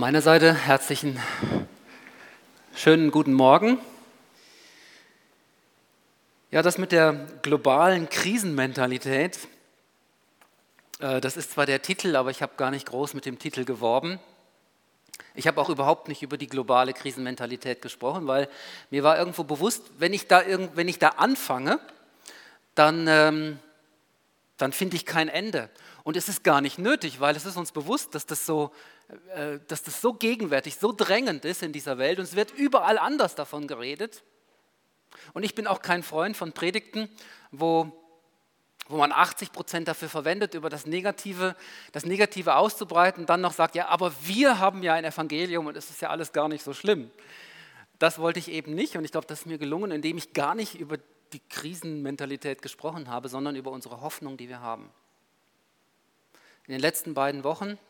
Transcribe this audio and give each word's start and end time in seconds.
von 0.00 0.06
meiner 0.06 0.22
Seite 0.22 0.54
herzlichen 0.54 1.20
schönen 2.74 3.10
guten 3.10 3.34
Morgen. 3.34 3.78
Ja, 6.50 6.62
das 6.62 6.78
mit 6.78 6.90
der 6.90 7.12
globalen 7.42 8.08
Krisenmentalität, 8.08 9.38
äh, 11.00 11.20
das 11.20 11.36
ist 11.36 11.50
zwar 11.50 11.66
der 11.66 11.82
Titel, 11.82 12.16
aber 12.16 12.30
ich 12.30 12.40
habe 12.40 12.54
gar 12.56 12.70
nicht 12.70 12.86
groß 12.86 13.12
mit 13.12 13.26
dem 13.26 13.38
Titel 13.38 13.66
geworben. 13.66 14.18
Ich 15.34 15.46
habe 15.46 15.60
auch 15.60 15.68
überhaupt 15.68 16.08
nicht 16.08 16.22
über 16.22 16.38
die 16.38 16.46
globale 16.46 16.94
Krisenmentalität 16.94 17.82
gesprochen, 17.82 18.26
weil 18.26 18.48
mir 18.88 19.02
war 19.02 19.18
irgendwo 19.18 19.44
bewusst, 19.44 19.82
wenn 19.98 20.14
ich 20.14 20.26
da, 20.26 20.42
wenn 20.72 20.88
ich 20.88 20.98
da 20.98 21.08
anfange, 21.08 21.78
dann, 22.74 23.06
ähm, 23.06 23.58
dann 24.56 24.72
finde 24.72 24.96
ich 24.96 25.04
kein 25.04 25.28
Ende. 25.28 25.68
Und 26.04 26.16
es 26.16 26.28
ist 26.28 26.44
gar 26.44 26.60
nicht 26.60 26.78
nötig, 26.78 27.20
weil 27.20 27.36
es 27.36 27.44
ist 27.44 27.56
uns 27.56 27.72
bewusst, 27.72 28.14
dass 28.14 28.26
das, 28.26 28.46
so, 28.46 28.70
äh, 29.34 29.58
dass 29.68 29.82
das 29.82 30.00
so 30.00 30.14
gegenwärtig, 30.14 30.76
so 30.76 30.92
drängend 30.92 31.44
ist 31.44 31.62
in 31.62 31.72
dieser 31.72 31.98
Welt 31.98 32.18
und 32.18 32.24
es 32.24 32.36
wird 32.36 32.52
überall 32.52 32.98
anders 32.98 33.34
davon 33.34 33.66
geredet. 33.66 34.22
Und 35.32 35.42
ich 35.42 35.54
bin 35.54 35.66
auch 35.66 35.82
kein 35.82 36.02
Freund 36.02 36.36
von 36.36 36.52
Predigten, 36.52 37.08
wo, 37.50 37.92
wo 38.88 38.96
man 38.96 39.12
80 39.12 39.52
Prozent 39.52 39.88
dafür 39.88 40.08
verwendet, 40.08 40.54
über 40.54 40.70
das 40.70 40.86
Negative, 40.86 41.56
das 41.92 42.06
Negative 42.06 42.54
auszubreiten 42.54 43.26
dann 43.26 43.40
noch 43.40 43.52
sagt, 43.52 43.74
ja, 43.74 43.88
aber 43.88 44.12
wir 44.22 44.58
haben 44.58 44.82
ja 44.82 44.94
ein 44.94 45.04
Evangelium 45.04 45.66
und 45.66 45.76
es 45.76 45.90
ist 45.90 46.00
ja 46.00 46.10
alles 46.10 46.32
gar 46.32 46.48
nicht 46.48 46.64
so 46.64 46.72
schlimm. 46.72 47.10
Das 47.98 48.18
wollte 48.18 48.38
ich 48.38 48.50
eben 48.50 48.74
nicht 48.74 48.96
und 48.96 49.04
ich 49.04 49.12
glaube, 49.12 49.26
das 49.26 49.40
ist 49.40 49.46
mir 49.46 49.58
gelungen, 49.58 49.90
indem 49.90 50.16
ich 50.16 50.32
gar 50.32 50.54
nicht 50.54 50.76
über 50.76 50.96
die 51.32 51.40
Krisenmentalität 51.50 52.62
gesprochen 52.62 53.08
habe, 53.08 53.28
sondern 53.28 53.54
über 53.54 53.70
unsere 53.70 54.00
Hoffnung, 54.00 54.36
die 54.36 54.48
wir 54.48 54.60
haben 54.60 54.90
in 56.70 56.74
den 56.74 56.82
letzten 56.82 57.14
beiden 57.14 57.42
Wochen. 57.42 57.80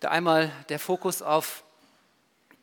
Da 0.00 0.08
einmal 0.08 0.50
der 0.68 0.80
Fokus 0.80 1.22
auf 1.22 1.62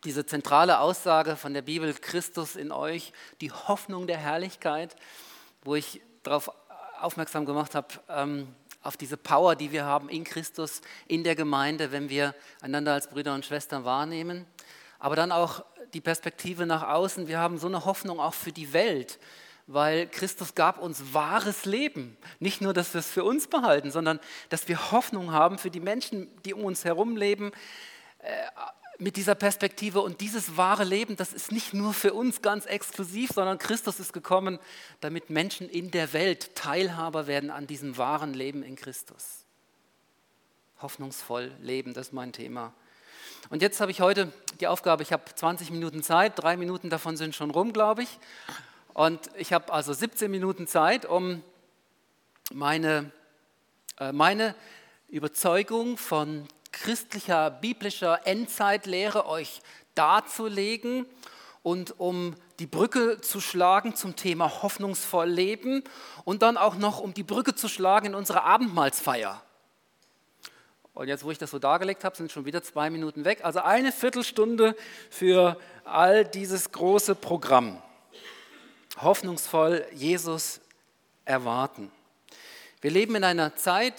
diese 0.04 0.26
zentrale 0.26 0.80
Aussage 0.80 1.38
von 1.38 1.54
der 1.54 1.62
Bibel, 1.62 1.94
Christus 1.94 2.58
in 2.58 2.74
euch, 2.74 3.14
die 3.40 3.50
Hoffnung 3.50 4.06
der 4.06 4.18
Herrlichkeit, 4.18 4.94
wo 5.62 5.76
ich 5.76 6.02
darauf 6.24 6.52
aufmerksam 7.00 7.46
gemacht 7.46 7.76
habe, 7.76 7.88
ähm, 8.10 8.54
auf 8.82 8.98
diese 8.98 9.16
Power, 9.16 9.56
die 9.56 9.72
wir 9.72 9.86
haben 9.86 10.10
in 10.10 10.26
Christus, 10.26 10.82
in 11.08 11.24
der 11.24 11.38
Gemeinde, 11.38 11.94
wenn 11.94 12.10
wir 12.10 12.36
einander 12.60 12.92
als 12.92 13.08
Brüder 13.08 13.34
und 13.34 13.46
Schwestern 13.46 13.86
wahrnehmen. 13.86 14.46
Aber 15.00 15.16
dann 15.16 15.32
auch 15.32 15.64
die 15.94 16.02
Perspektive 16.02 16.66
nach 16.66 16.90
außen. 16.90 17.30
Wir 17.30 17.40
haben 17.40 17.58
so 17.58 17.68
eine 17.68 17.86
Hoffnung 17.86 18.20
auch 18.20 18.34
für 18.34 18.52
die 18.52 18.74
Welt 18.74 19.18
weil 19.68 20.08
Christus 20.08 20.56
gab 20.56 20.80
uns 20.80 21.14
wahres 21.14 21.66
Leben. 21.66 22.18
Nicht 22.40 22.62
nur, 22.62 22.74
dass 22.74 22.94
wir 22.94 23.00
es 23.00 23.08
für 23.08 23.24
uns 23.24 23.48
behalten, 23.48 23.92
sondern 23.92 24.20
dass 24.50 24.68
wir 24.68 24.92
Hoffnung 24.92 25.32
haben 25.32 25.58
für 25.58 25.72
die 25.72 25.80
Menschen, 25.80 26.30
die 26.44 26.54
um 26.54 26.66
uns 26.66 26.84
herum 26.84 27.16
leben, 27.16 27.52
äh, 28.20 28.30
mit 29.00 29.16
dieser 29.16 29.36
Perspektive. 29.36 30.02
Und 30.02 30.22
dieses 30.22 30.58
wahre 30.58 30.84
Leben, 30.84 31.16
das 31.16 31.34
ist 31.34 31.52
nicht 31.52 31.74
nur 31.74 31.94
für 31.94 32.14
uns 32.14 32.42
ganz 32.42 32.66
exklusiv, 32.66 33.32
sondern 33.34 33.58
Christus 33.58 34.00
ist 34.00 34.14
gekommen, 34.14 34.60
damit 35.02 35.30
Menschen 35.30 35.70
in 35.70 35.92
der 35.92 36.14
Welt 36.14 36.56
Teilhaber 36.56 37.28
werden 37.28 37.50
an 37.50 37.68
diesem 37.68 37.98
wahren 37.98 38.34
Leben 38.34 38.64
in 38.64 38.76
Christus. 38.76 39.46
Hoffnungsvoll 40.82 41.52
leben, 41.62 41.94
das 41.94 42.08
ist 42.08 42.14
mein 42.14 42.34
Thema. 42.34 42.74
Und 43.50 43.62
jetzt 43.62 43.82
habe 43.82 43.92
ich 43.92 44.02
heute 44.02 44.32
die 44.60 44.68
Aufgabe, 44.68 45.04
ich 45.04 45.12
habe 45.12 45.24
20 45.34 45.72
Minuten 45.72 46.04
Zeit, 46.04 46.34
drei 46.36 46.56
Minuten 46.58 46.90
davon 46.90 47.18
sind 47.18 47.36
schon 47.36 47.52
rum, 47.52 47.74
glaube 47.74 48.04
ich. 48.04 48.20
Und 48.94 49.32
ich 49.38 49.54
habe 49.54 49.74
also 49.74 49.92
17 49.92 50.30
Minuten 50.30 50.68
Zeit, 50.68 51.06
um 51.06 51.42
meine, 52.52 53.12
äh, 54.00 54.12
meine 54.12 54.56
Überzeugung 55.08 55.98
von 55.98 56.48
christlicher, 56.72 57.50
biblischer 57.50 58.28
Endzeitlehre 58.28 59.28
euch 59.28 59.62
darzulegen 59.96 61.08
und 61.64 62.00
um 62.00 62.36
die 62.60 62.68
Brücke 62.68 63.20
zu 63.22 63.42
schlagen 63.42 63.96
zum 63.96 64.16
Thema 64.16 64.62
hoffnungsvoll 64.62 65.28
leben 65.28 65.84
und 66.24 66.44
dann 66.44 66.58
auch 66.58 66.76
noch 66.76 67.00
um 67.00 67.14
die 67.14 67.24
Brücke 67.24 67.56
zu 67.56 67.68
schlagen 67.68 68.08
in 68.08 68.16
unsere 68.16 68.44
Abendmahlsfeier. 68.44 69.42
Und 70.94 71.08
jetzt, 71.08 71.24
wo 71.24 71.32
ich 71.32 71.40
das 71.40 71.50
so 71.50 71.58
dargelegt 71.58 72.04
habe, 72.04 72.16
sind 72.16 72.32
schon 72.32 72.46
wieder 72.46 72.62
zwei 72.62 72.92
Minuten 72.92 73.26
weg. 73.26 73.40
Also 73.44 73.62
eine 73.62 73.92
Viertelstunde 73.92 74.76
für 75.10 75.58
all 75.84 76.26
dieses 76.26 76.72
große 76.72 77.16
Programm 77.16 77.82
hoffnungsvoll 79.02 79.86
Jesus 79.94 80.62
erwarten. 81.26 81.92
Wir 82.82 82.92
leben 82.92 83.16
in 83.16 83.24
einer 83.24 83.56
Zeit 83.56 83.96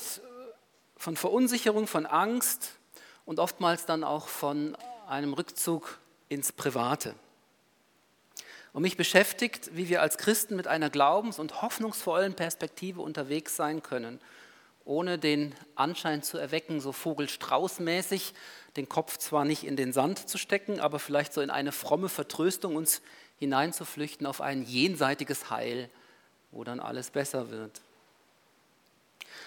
von 0.97 1.17
Verunsicherung, 1.17 1.87
von 1.87 2.07
Angst 2.07 2.73
und 3.25 3.39
oftmals 3.39 3.87
dann 3.87 4.05
auch 4.05 4.29
von 4.29 4.77
einem 5.09 5.33
Rückzug 5.33 5.99
ins 6.29 6.53
Private. 6.53 7.15
Und 8.73 8.83
mich 8.83 8.97
beschäftigt, 8.97 9.71
wie 9.77 9.89
wir 9.89 10.03
als 10.03 10.19
Christen 10.19 10.57
mit 10.57 10.67
einer 10.67 10.91
glaubens- 10.91 11.39
und 11.39 11.63
hoffnungsvollen 11.63 12.35
Perspektive 12.35 13.01
unterwegs 13.01 13.55
sein 13.55 13.83
können, 13.83 14.21
ohne 14.85 15.19
den 15.19 15.55
Anschein 15.77 16.23
zu 16.23 16.39
erwecken, 16.39 16.81
so 16.81 16.91
Vogelstrauß-mäßig, 16.91 18.35
den 18.77 18.89
Kopf 18.89 19.17
zwar 19.19 19.45
nicht 19.45 19.65
in 19.65 19.77
den 19.77 19.93
Sand 19.93 20.29
zu 20.29 20.39
stecken, 20.39 20.81
aber 20.81 20.99
vielleicht 20.99 21.33
so 21.33 21.41
in 21.41 21.51
eine 21.51 21.73
fromme 21.73 22.09
Vertröstung 22.09 22.77
uns 22.77 23.01
hineinzuflüchten 23.39 24.27
auf 24.27 24.41
ein 24.41 24.63
jenseitiges 24.65 25.51
Heil, 25.51 25.89
wo 26.51 26.65
dann 26.65 26.81
alles 26.81 27.11
besser 27.11 27.51
wird. 27.51 27.81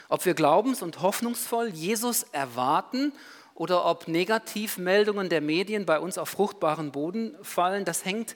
Ob 0.09 0.25
wir 0.25 0.33
glaubens- 0.33 0.81
und 0.81 1.01
hoffnungsvoll 1.01 1.69
Jesus 1.69 2.23
erwarten 2.31 3.11
oder 3.55 3.85
ob 3.85 4.07
Negativmeldungen 4.07 5.29
der 5.29 5.41
Medien 5.41 5.85
bei 5.85 5.99
uns 5.99 6.17
auf 6.17 6.29
fruchtbaren 6.29 6.91
Boden 6.91 7.35
fallen, 7.41 7.85
das 7.85 8.05
hängt 8.05 8.35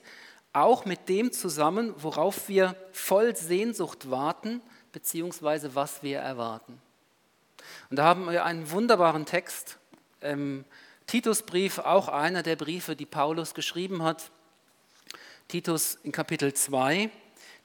auch 0.52 0.84
mit 0.84 1.08
dem 1.08 1.32
zusammen, 1.32 1.94
worauf 1.96 2.48
wir 2.48 2.76
voll 2.92 3.34
Sehnsucht 3.36 4.10
warten, 4.10 4.60
beziehungsweise 4.92 5.74
was 5.74 6.02
wir 6.02 6.18
erwarten. 6.18 6.80
Und 7.88 7.96
da 7.96 8.04
haben 8.04 8.30
wir 8.30 8.44
einen 8.44 8.70
wunderbaren 8.70 9.24
Text 9.24 9.78
im 10.20 10.64
Titusbrief, 11.06 11.78
auch 11.78 12.08
einer 12.08 12.42
der 12.42 12.56
Briefe, 12.56 12.96
die 12.96 13.06
Paulus 13.06 13.54
geschrieben 13.54 14.02
hat. 14.02 14.30
Titus 15.52 15.98
in 16.02 16.12
Kapitel 16.12 16.54
2, 16.54 17.10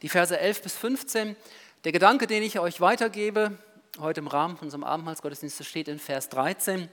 die 0.02 0.10
Verse 0.10 0.38
11 0.38 0.62
bis 0.62 0.76
15. 0.76 1.38
Der 1.86 1.94
Gedanke, 1.94 2.28
den 2.28 2.44
ich 2.44 2.60
euch 2.60 2.82
weitergebe, 2.82 3.58
heute 3.98 4.20
im 4.20 4.28
Rahmen 4.28 4.58
von 4.58 4.66
unserem 4.66 4.84
Abendmahlsgottesdienst, 4.84 5.64
steht 5.64 5.88
in 5.88 5.98
Vers 5.98 6.28
13. 6.28 6.90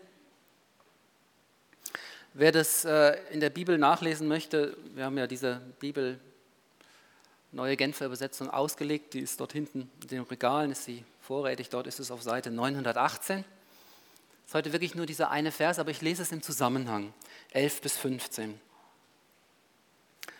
Wer 2.34 2.52
das 2.52 2.84
äh, 2.84 3.18
in 3.32 3.40
der 3.40 3.50
Bibel 3.50 3.76
nachlesen 3.76 4.28
möchte, 4.28 4.76
wir 4.94 5.06
haben 5.06 5.18
ja 5.18 5.26
diese 5.26 5.62
Bibel, 5.80 6.20
neue 7.50 7.76
Genfer 7.76 8.06
Übersetzung 8.06 8.48
ausgelegt, 8.48 9.14
die 9.14 9.20
ist 9.20 9.40
dort 9.40 9.52
hinten 9.52 9.90
in 10.00 10.06
den 10.06 10.22
Regalen, 10.22 10.70
ist 10.70 10.84
sie 10.84 11.02
vorrätig, 11.22 11.70
dort 11.70 11.88
ist 11.88 11.98
es 11.98 12.12
auf 12.12 12.22
Seite 12.22 12.52
918. 12.52 13.38
Es 13.40 13.44
ist 14.46 14.54
heute 14.54 14.72
wirklich 14.72 14.94
nur 14.94 15.06
dieser 15.06 15.32
eine 15.32 15.50
Vers, 15.50 15.80
aber 15.80 15.90
ich 15.90 16.02
lese 16.02 16.22
es 16.22 16.30
im 16.30 16.40
Zusammenhang, 16.40 17.12
11 17.50 17.80
bis 17.80 17.96
15. 17.96 18.60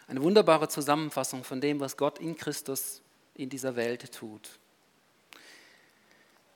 Eine 0.07 0.23
wunderbare 0.23 0.69
Zusammenfassung 0.69 1.45
von 1.45 1.61
dem, 1.61 1.81
was 1.81 1.97
Gott 1.97 2.19
in 2.19 2.37
Christus 2.37 3.01
in 3.35 3.49
dieser 3.49 3.77
Welt 3.77 4.13
tut. 4.13 4.59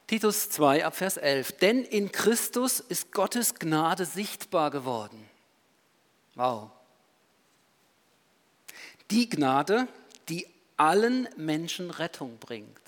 Titus 0.06 0.48
2 0.50 0.86
ab 0.86 0.96
Vers 0.96 1.16
11. 1.16 1.52
Denn 1.58 1.84
in 1.84 2.12
Christus 2.12 2.80
ist 2.80 3.12
Gottes 3.12 3.54
Gnade 3.54 4.04
sichtbar 4.04 4.70
geworden. 4.70 5.28
Wow. 6.34 6.70
Die 9.10 9.28
Gnade, 9.28 9.88
die 10.28 10.46
allen 10.76 11.28
Menschen 11.36 11.90
Rettung 11.90 12.38
bringt. 12.38 12.80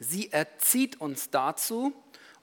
Sie 0.00 0.30
erzieht 0.32 1.00
uns 1.00 1.30
dazu, 1.30 1.92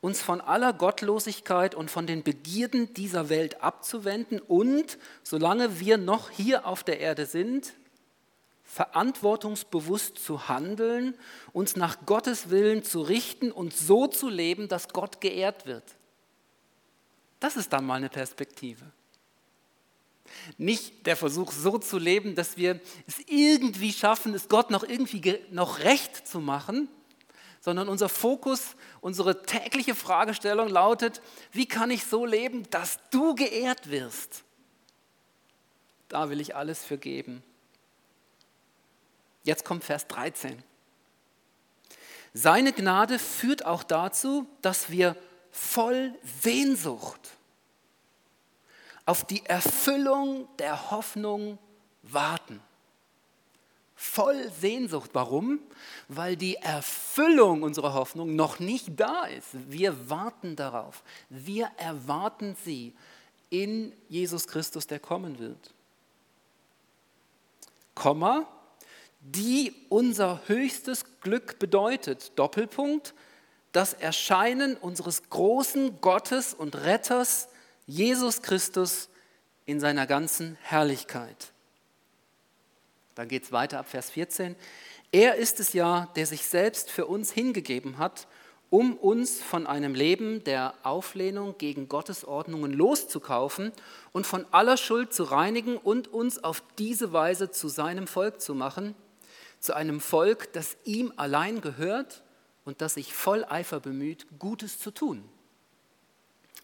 uns 0.05 0.21
von 0.21 0.39
aller 0.39 0.71
Gottlosigkeit 0.71 1.73
und 1.73 1.89
von 1.89 2.05
den 2.05 2.21
Begierden 2.21 2.93
dieser 2.93 3.29
Welt 3.29 3.63
abzuwenden 3.63 4.39
und, 4.39 4.99
solange 5.23 5.79
wir 5.79 5.97
noch 5.97 6.29
hier 6.29 6.67
auf 6.67 6.83
der 6.83 6.99
Erde 6.99 7.25
sind, 7.25 7.73
verantwortungsbewusst 8.63 10.19
zu 10.19 10.47
handeln, 10.47 11.15
uns 11.53 11.75
nach 11.75 12.05
Gottes 12.05 12.51
Willen 12.51 12.83
zu 12.83 13.01
richten 13.01 13.51
und 13.51 13.75
so 13.75 14.05
zu 14.05 14.29
leben, 14.29 14.67
dass 14.67 14.89
Gott 14.89 15.21
geehrt 15.21 15.65
wird. 15.65 15.95
Das 17.39 17.57
ist 17.57 17.73
dann 17.73 17.83
mal 17.83 17.95
eine 17.95 18.09
Perspektive. 18.09 18.85
Nicht 20.59 21.07
der 21.07 21.15
Versuch, 21.15 21.51
so 21.51 21.79
zu 21.79 21.97
leben, 21.97 22.35
dass 22.35 22.57
wir 22.57 22.79
es 23.07 23.21
irgendwie 23.25 23.91
schaffen, 23.91 24.35
es 24.35 24.49
Gott 24.49 24.69
noch 24.69 24.83
irgendwie 24.83 25.39
noch 25.49 25.79
recht 25.79 26.27
zu 26.27 26.39
machen, 26.39 26.89
sondern 27.65 27.89
unser 27.89 28.09
Fokus, 28.09 28.75
unsere 29.01 29.41
tägliche 29.41 29.95
Fragestellung 29.95 30.69
lautet, 30.69 31.19
wie 31.51 31.65
kann 31.65 31.89
ich 31.89 32.05
so 32.05 32.23
leben, 32.23 32.69
dass 32.69 32.99
du 33.09 33.33
geehrt 33.33 33.89
wirst? 33.89 34.43
Da 36.07 36.29
will 36.29 36.39
ich 36.39 36.55
alles 36.55 36.85
für 36.85 36.99
geben. 36.99 37.41
Jetzt 39.43 39.65
kommt 39.65 39.83
Vers 39.83 40.05
13. 40.05 40.61
Seine 42.35 42.71
Gnade 42.71 43.17
führt 43.17 43.65
auch 43.65 43.81
dazu, 43.81 44.45
dass 44.61 44.91
wir 44.91 45.15
voll 45.49 46.13
Sehnsucht 46.41 47.31
auf 49.07 49.23
die 49.23 49.43
Erfüllung 49.43 50.47
der 50.59 50.91
Hoffnung 50.91 51.57
warten. 52.03 52.61
Voll 54.05 54.49
Sehnsucht. 54.61 55.09
Warum? 55.13 55.59
Weil 56.07 56.37
die 56.37 56.55
Erfüllung 56.55 57.63
unserer 57.63 57.93
Hoffnung 57.93 58.35
noch 58.35 58.59
nicht 58.59 58.99
da 58.99 59.25
ist. 59.25 59.49
Wir 59.69 60.09
warten 60.09 60.55
darauf. 60.55 61.03
Wir 61.29 61.69
erwarten 61.77 62.55
sie 62.63 62.93
in 63.49 63.91
Jesus 64.07 64.47
Christus, 64.47 64.87
der 64.87 64.99
kommen 64.99 65.39
wird. 65.39 65.73
Komma, 67.93 68.47
die 69.19 69.73
unser 69.89 70.41
höchstes 70.47 71.19
Glück 71.21 71.59
bedeutet. 71.59 72.31
Doppelpunkt, 72.37 73.13
das 73.71 73.93
Erscheinen 73.93 74.77
unseres 74.77 75.29
großen 75.29 75.99
Gottes 75.99 76.53
und 76.53 76.75
Retters 76.75 77.49
Jesus 77.87 78.41
Christus 78.41 79.09
in 79.65 79.79
seiner 79.79 80.07
ganzen 80.07 80.57
Herrlichkeit. 80.61 81.51
Dann 83.15 83.29
geht 83.29 83.43
es 83.43 83.51
weiter 83.51 83.79
ab 83.79 83.89
Vers 83.89 84.11
14. 84.11 84.55
Er 85.11 85.35
ist 85.35 85.59
es 85.59 85.73
ja, 85.73 86.09
der 86.15 86.25
sich 86.25 86.45
selbst 86.45 86.91
für 86.91 87.05
uns 87.05 87.31
hingegeben 87.31 87.97
hat, 87.97 88.27
um 88.69 88.97
uns 88.97 89.41
von 89.41 89.67
einem 89.67 89.95
Leben 89.95 90.43
der 90.43 90.73
Auflehnung 90.83 91.57
gegen 91.57 91.87
Gottes 91.87 92.25
Ordnungen 92.25 92.73
loszukaufen 92.73 93.71
und 94.11 94.27
von 94.27 94.45
aller 94.51 94.75
Schuld 94.75 95.13
zu 95.13 95.23
reinigen 95.23 95.77
und 95.77 96.09
uns 96.09 96.43
auf 96.43 96.61
diese 96.77 97.13
Weise 97.13 97.51
zu 97.51 97.69
seinem 97.69 98.07
Volk 98.07 98.41
zu 98.41 98.53
machen, 98.53 98.95
zu 99.59 99.73
einem 99.73 100.01
Volk, 100.01 100.51
das 100.51 100.75
ihm 100.83 101.13
allein 101.15 101.61
gehört 101.61 102.23
und 102.65 102.81
das 102.81 102.95
sich 102.95 103.13
voll 103.13 103.45
Eifer 103.45 103.79
bemüht, 103.79 104.27
Gutes 104.39 104.79
zu 104.79 104.91
tun. 104.91 105.23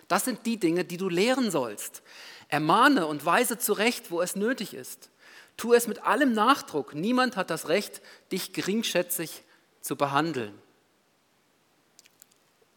Das 0.07 0.25
sind 0.25 0.45
die 0.45 0.57
Dinge, 0.57 0.83
die 0.83 0.97
du 0.97 1.07
lehren 1.07 1.51
sollst. 1.51 2.03
Ermahne 2.49 3.07
und 3.07 3.25
weise 3.25 3.57
zurecht, 3.57 4.11
wo 4.11 4.21
es 4.21 4.35
nötig 4.35 4.73
ist. 4.73 5.09
Tu 5.57 5.73
es 5.73 5.87
mit 5.87 6.03
allem 6.03 6.33
Nachdruck. 6.33 6.95
Niemand 6.95 7.35
hat 7.35 7.49
das 7.49 7.67
Recht, 7.67 8.01
dich 8.31 8.53
geringschätzig 8.53 9.43
zu 9.81 9.95
behandeln. 9.95 10.53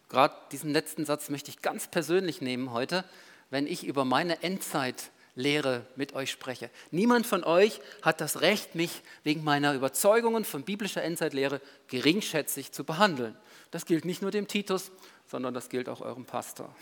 Gerade 0.09 0.35
diesen 0.53 0.71
letzten 0.71 1.05
Satz 1.05 1.29
möchte 1.29 1.51
ich 1.51 1.63
ganz 1.63 1.89
persönlich 1.89 2.41
nehmen 2.41 2.73
heute, 2.73 3.05
wenn 3.51 3.67
ich 3.67 3.85
über 3.85 4.05
meine 4.05 4.43
Endzeitlehre 4.43 5.87
mit 5.97 6.15
euch 6.15 6.31
spreche. 6.31 6.71
Niemand 6.91 7.27
von 7.27 7.43
euch 7.43 7.81
hat 8.03 8.21
das 8.21 8.41
Recht, 8.41 8.75
mich 8.75 9.03
wegen 9.23 9.43
meiner 9.45 9.75
Überzeugungen 9.75 10.45
von 10.45 10.63
biblischer 10.63 11.03
Endzeitlehre 11.03 11.61
geringschätzig 11.89 12.73
zu 12.73 12.85
behandeln. 12.85 13.37
Das 13.71 13.87
gilt 13.87 14.05
nicht 14.05 14.23
nur 14.23 14.31
dem 14.31 14.47
Titus, 14.47 14.93
sondern 15.27 15.55
das 15.55 15.69
gilt 15.69 15.89
auch 15.89 16.01
eurem 16.01 16.27
Pastor. 16.27 16.75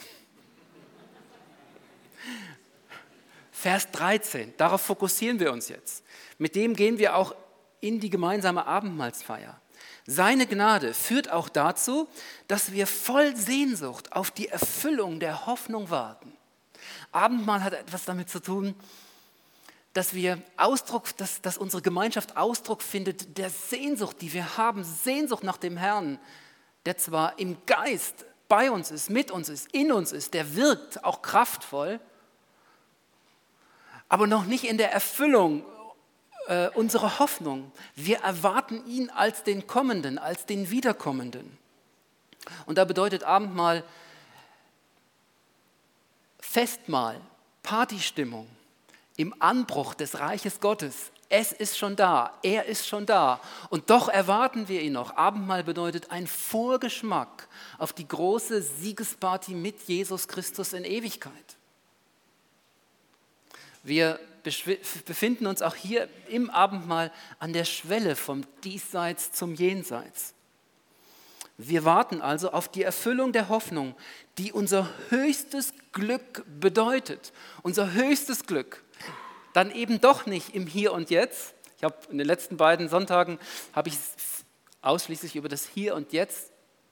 Vers 3.62 3.92
13, 3.92 4.54
darauf 4.56 4.80
fokussieren 4.80 5.38
wir 5.38 5.52
uns 5.52 5.68
jetzt. 5.68 6.02
Mit 6.36 6.56
dem 6.56 6.74
gehen 6.74 6.98
wir 6.98 7.14
auch 7.14 7.32
in 7.80 8.00
die 8.00 8.10
gemeinsame 8.10 8.66
Abendmahlsfeier. 8.66 9.60
Seine 10.04 10.48
Gnade 10.48 10.92
führt 10.94 11.30
auch 11.30 11.48
dazu, 11.48 12.08
dass 12.48 12.72
wir 12.72 12.88
voll 12.88 13.36
Sehnsucht 13.36 14.10
auf 14.14 14.32
die 14.32 14.48
Erfüllung 14.48 15.20
der 15.20 15.46
Hoffnung 15.46 15.90
warten. 15.90 16.36
Abendmahl 17.12 17.62
hat 17.62 17.74
etwas 17.74 18.04
damit 18.04 18.30
zu 18.30 18.40
tun, 18.40 18.74
dass 19.92 20.12
wir 20.12 20.42
Ausdruck, 20.56 21.16
dass, 21.16 21.40
dass 21.40 21.56
unsere 21.56 21.82
Gemeinschaft 21.82 22.36
Ausdruck 22.36 22.82
findet 22.82 23.38
der 23.38 23.50
Sehnsucht, 23.50 24.16
die 24.22 24.32
wir 24.32 24.56
haben, 24.56 24.82
Sehnsucht 24.82 25.44
nach 25.44 25.56
dem 25.56 25.76
Herrn, 25.76 26.18
der 26.84 26.98
zwar 26.98 27.38
im 27.38 27.64
Geist 27.66 28.24
bei 28.48 28.72
uns 28.72 28.90
ist, 28.90 29.08
mit 29.08 29.30
uns 29.30 29.48
ist, 29.48 29.72
in 29.72 29.92
uns 29.92 30.10
ist, 30.10 30.34
der 30.34 30.56
wirkt 30.56 31.04
auch 31.04 31.22
kraftvoll, 31.22 32.00
aber 34.12 34.26
noch 34.26 34.44
nicht 34.44 34.64
in 34.64 34.76
der 34.76 34.92
Erfüllung 34.92 35.64
äh, 36.46 36.68
unserer 36.74 37.18
Hoffnung. 37.18 37.72
Wir 37.96 38.18
erwarten 38.18 38.86
ihn 38.86 39.08
als 39.08 39.42
den 39.42 39.66
Kommenden, 39.66 40.18
als 40.18 40.44
den 40.44 40.68
Wiederkommenden. 40.68 41.56
Und 42.66 42.76
da 42.76 42.84
bedeutet 42.84 43.24
Abendmahl 43.24 43.82
Festmahl, 46.38 47.22
Partystimmung 47.62 48.46
im 49.16 49.34
Anbruch 49.38 49.94
des 49.94 50.20
Reiches 50.20 50.60
Gottes. 50.60 51.10
Es 51.30 51.52
ist 51.52 51.78
schon 51.78 51.96
da, 51.96 52.34
er 52.42 52.66
ist 52.66 52.86
schon 52.86 53.06
da. 53.06 53.40
Und 53.70 53.88
doch 53.88 54.10
erwarten 54.10 54.68
wir 54.68 54.82
ihn 54.82 54.92
noch. 54.92 55.16
Abendmahl 55.16 55.64
bedeutet 55.64 56.10
ein 56.10 56.26
Vorgeschmack 56.26 57.48
auf 57.78 57.94
die 57.94 58.06
große 58.06 58.60
Siegesparty 58.60 59.54
mit 59.54 59.80
Jesus 59.88 60.28
Christus 60.28 60.74
in 60.74 60.84
Ewigkeit. 60.84 61.56
Wir 63.82 64.20
befinden 65.04 65.46
uns 65.46 65.62
auch 65.62 65.74
hier 65.74 66.08
im 66.28 66.50
Abendmahl 66.50 67.12
an 67.38 67.52
der 67.52 67.64
Schwelle 67.64 68.16
vom 68.16 68.44
Diesseits 68.64 69.32
zum 69.32 69.54
Jenseits. 69.54 70.34
Wir 71.58 71.84
warten 71.84 72.20
also 72.20 72.50
auf 72.50 72.68
die 72.68 72.82
Erfüllung 72.82 73.32
der 73.32 73.48
Hoffnung, 73.48 73.94
die 74.38 74.52
unser 74.52 74.88
höchstes 75.10 75.74
Glück 75.92 76.44
bedeutet. 76.60 77.32
Unser 77.62 77.92
höchstes 77.92 78.46
Glück. 78.46 78.82
Dann 79.52 79.70
eben 79.70 80.00
doch 80.00 80.26
nicht 80.26 80.54
im 80.54 80.66
Hier 80.66 80.92
und 80.92 81.10
Jetzt. 81.10 81.54
Ich 81.76 81.84
habe 81.84 81.96
in 82.10 82.18
den 82.18 82.26
letzten 82.26 82.56
beiden 82.56 82.88
Sonntagen 82.88 83.38
habe 83.72 83.90
ich 83.90 83.96
ausschließlich 84.80 85.36
über 85.36 85.48
das 85.48 85.68
Hier 85.68 85.94
und 85.94 86.12
Jetzt 86.12 86.50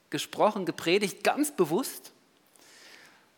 gesprochen, 0.09 0.65
gepredigt, 0.65 1.23
ganz 1.23 1.51
bewusst, 1.51 2.11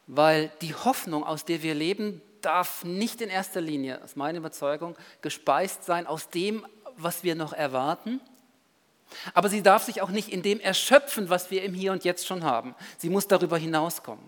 weil 0.07 0.51
die 0.61 0.75
Hoffnung, 0.75 1.23
aus 1.23 1.45
der 1.45 1.63
wir 1.63 1.73
leben, 1.73 2.21
darf 2.45 2.83
nicht 2.83 3.21
in 3.21 3.29
erster 3.29 3.61
Linie, 3.61 4.01
aus 4.03 4.15
meiner 4.15 4.39
Überzeugung, 4.39 4.95
gespeist 5.21 5.83
sein 5.85 6.07
aus 6.07 6.29
dem, 6.29 6.65
was 6.97 7.23
wir 7.23 7.35
noch 7.35 7.53
erwarten. 7.53 8.21
Aber 9.33 9.49
sie 9.49 9.61
darf 9.61 9.83
sich 9.83 10.01
auch 10.01 10.09
nicht 10.09 10.29
in 10.29 10.41
dem 10.41 10.59
erschöpfen, 10.59 11.29
was 11.29 11.51
wir 11.51 11.63
im 11.63 11.73
Hier 11.73 11.91
und 11.91 12.03
Jetzt 12.03 12.25
schon 12.25 12.43
haben. 12.43 12.75
Sie 12.97 13.09
muss 13.09 13.27
darüber 13.27 13.57
hinauskommen. 13.57 14.25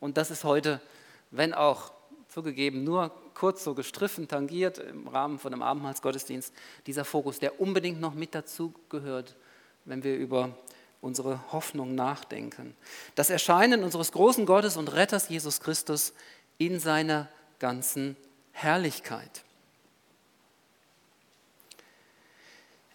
Und 0.00 0.16
das 0.16 0.30
ist 0.30 0.44
heute, 0.44 0.80
wenn 1.30 1.54
auch 1.54 1.92
zugegeben, 2.28 2.84
nur 2.84 3.10
kurz 3.34 3.64
so 3.64 3.74
gestriffen, 3.74 4.28
tangiert 4.28 4.78
im 4.78 5.08
Rahmen 5.08 5.38
von 5.38 5.52
einem 5.52 5.62
Abendmahlsgottesdienst, 5.62 6.52
dieser 6.86 7.04
Fokus, 7.04 7.38
der 7.38 7.60
unbedingt 7.60 8.00
noch 8.00 8.14
mit 8.14 8.34
dazu 8.34 8.72
gehört, 8.88 9.36
wenn 9.84 10.02
wir 10.02 10.16
über 10.16 10.56
unsere 11.00 11.52
Hoffnung 11.52 11.94
nachdenken. 11.94 12.74
Das 13.14 13.30
Erscheinen 13.30 13.84
unseres 13.84 14.12
großen 14.12 14.46
Gottes 14.46 14.76
und 14.76 14.92
Retters 14.92 15.28
Jesus 15.28 15.60
Christus 15.60 16.14
in 16.58 16.80
seiner 16.80 17.28
ganzen 17.58 18.16
Herrlichkeit. 18.52 19.42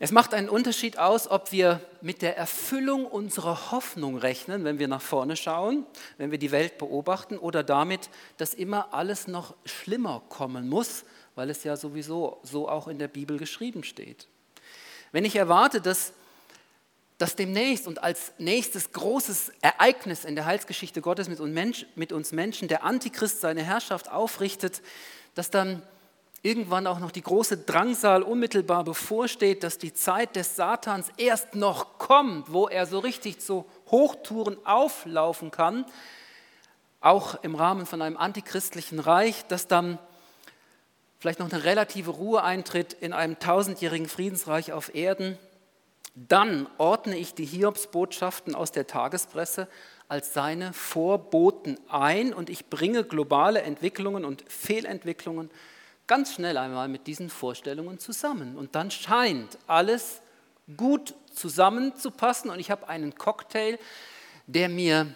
Es 0.04 0.12
macht 0.12 0.34
einen 0.34 0.50
Unterschied 0.50 0.98
aus, 0.98 1.30
ob 1.30 1.52
wir 1.52 1.80
mit 2.02 2.24
der 2.24 2.36
Erfüllung 2.36 3.06
unserer 3.06 3.70
Hoffnung 3.70 4.18
rechnen, 4.18 4.64
wenn 4.64 4.80
wir 4.80 4.88
nach 4.88 5.02
vorne 5.02 5.36
schauen, 5.36 5.86
wenn 6.18 6.32
wir 6.32 6.40
die 6.40 6.50
Welt 6.50 6.80
beobachten, 6.80 7.38
oder 7.38 7.62
damit, 7.64 8.10
dass 8.38 8.56
immer 8.56 8.96
alles 8.96 9.28
noch 9.28 9.54
schlimmer 9.64 10.24
kommen 10.28 10.68
muss, 10.68 11.06
weil 11.36 11.52
es 11.52 11.64
ja 11.64 11.78
sowieso 11.78 12.40
so 12.42 12.68
auch 12.68 12.88
in 12.88 12.98
der 12.98 13.10
Bibel 13.10 13.38
geschrieben 13.38 13.84
steht. 13.84 14.28
Wenn 15.12 15.24
ich 15.24 15.36
erwarte, 15.36 15.82
dass 15.82 16.14
dass 17.22 17.36
demnächst 17.36 17.86
und 17.86 18.02
als 18.02 18.34
nächstes 18.40 18.94
großes 18.94 19.52
Ereignis 19.62 20.26
in 20.26 20.34
der 20.34 20.46
Heilsgeschichte 20.46 21.02
Gottes 21.02 21.30
mit 21.30 22.12
uns 22.12 22.32
Menschen 22.32 22.68
der 22.68 22.84
Antichrist 22.84 23.42
seine 23.42 23.62
Herrschaft 23.62 24.10
aufrichtet, 24.10 24.82
dass 25.36 25.52
dann 25.52 25.84
irgendwann 26.42 26.88
auch 26.88 26.98
noch 26.98 27.12
die 27.12 27.22
große 27.22 27.58
Drangsal 27.58 28.24
unmittelbar 28.24 28.84
bevorsteht, 28.84 29.64
dass 29.64 29.78
die 29.78 29.94
Zeit 29.94 30.36
des 30.36 30.56
Satans 30.56 31.12
erst 31.18 31.54
noch 31.54 32.00
kommt, 32.00 32.52
wo 32.52 32.68
er 32.68 32.88
so 32.88 32.98
richtig 32.98 33.40
zu 33.40 33.66
Hochtouren 33.92 34.58
auflaufen 34.66 35.52
kann, 35.52 35.86
auch 37.02 37.44
im 37.44 37.54
Rahmen 37.54 37.86
von 37.86 38.02
einem 38.02 38.18
antichristlichen 38.18 39.00
Reich, 39.00 39.46
dass 39.46 39.68
dann 39.68 40.00
vielleicht 41.20 41.38
noch 41.38 41.52
eine 41.52 41.64
relative 41.66 42.10
Ruhe 42.10 42.42
eintritt 42.42 42.94
in 42.94 43.14
einem 43.14 43.38
tausendjährigen 43.38 44.10
Friedensreich 44.10 44.74
auf 44.74 44.96
Erden 44.96 45.38
dann 46.16 46.68
ordne 46.78 47.18
ich 47.18 47.34
die 47.34 47.46
Hiobsbotschaften 47.46 48.56
aus 48.56 48.72
der 48.72 48.88
Tagespresse 48.88 49.68
als 50.08 50.34
seine 50.34 50.74
Vorboten 50.74 51.78
ein 51.88 52.34
und 52.34 52.50
ich 52.50 52.68
bringe 52.68 53.04
globale 53.04 53.62
Entwicklungen 53.62 54.26
und 54.26 54.44
Fehlentwicklungen 54.50 55.50
ganz 56.08 56.34
schnell 56.34 56.58
einmal 56.58 56.90
mit 56.90 57.08
diesen 57.08 57.30
Vorstellungen 57.30 57.98
zusammen. 57.98 58.58
Und 58.58 58.76
dann 58.76 58.92
scheint 58.92 59.58
alles 59.68 60.22
gut 60.76 61.14
zusammenzupassen 61.34 62.50
und 62.50 62.60
ich 62.60 62.70
habe 62.70 62.90
einen 62.90 63.16
Cocktail, 63.16 63.80
der 64.48 64.68
mir 64.68 65.16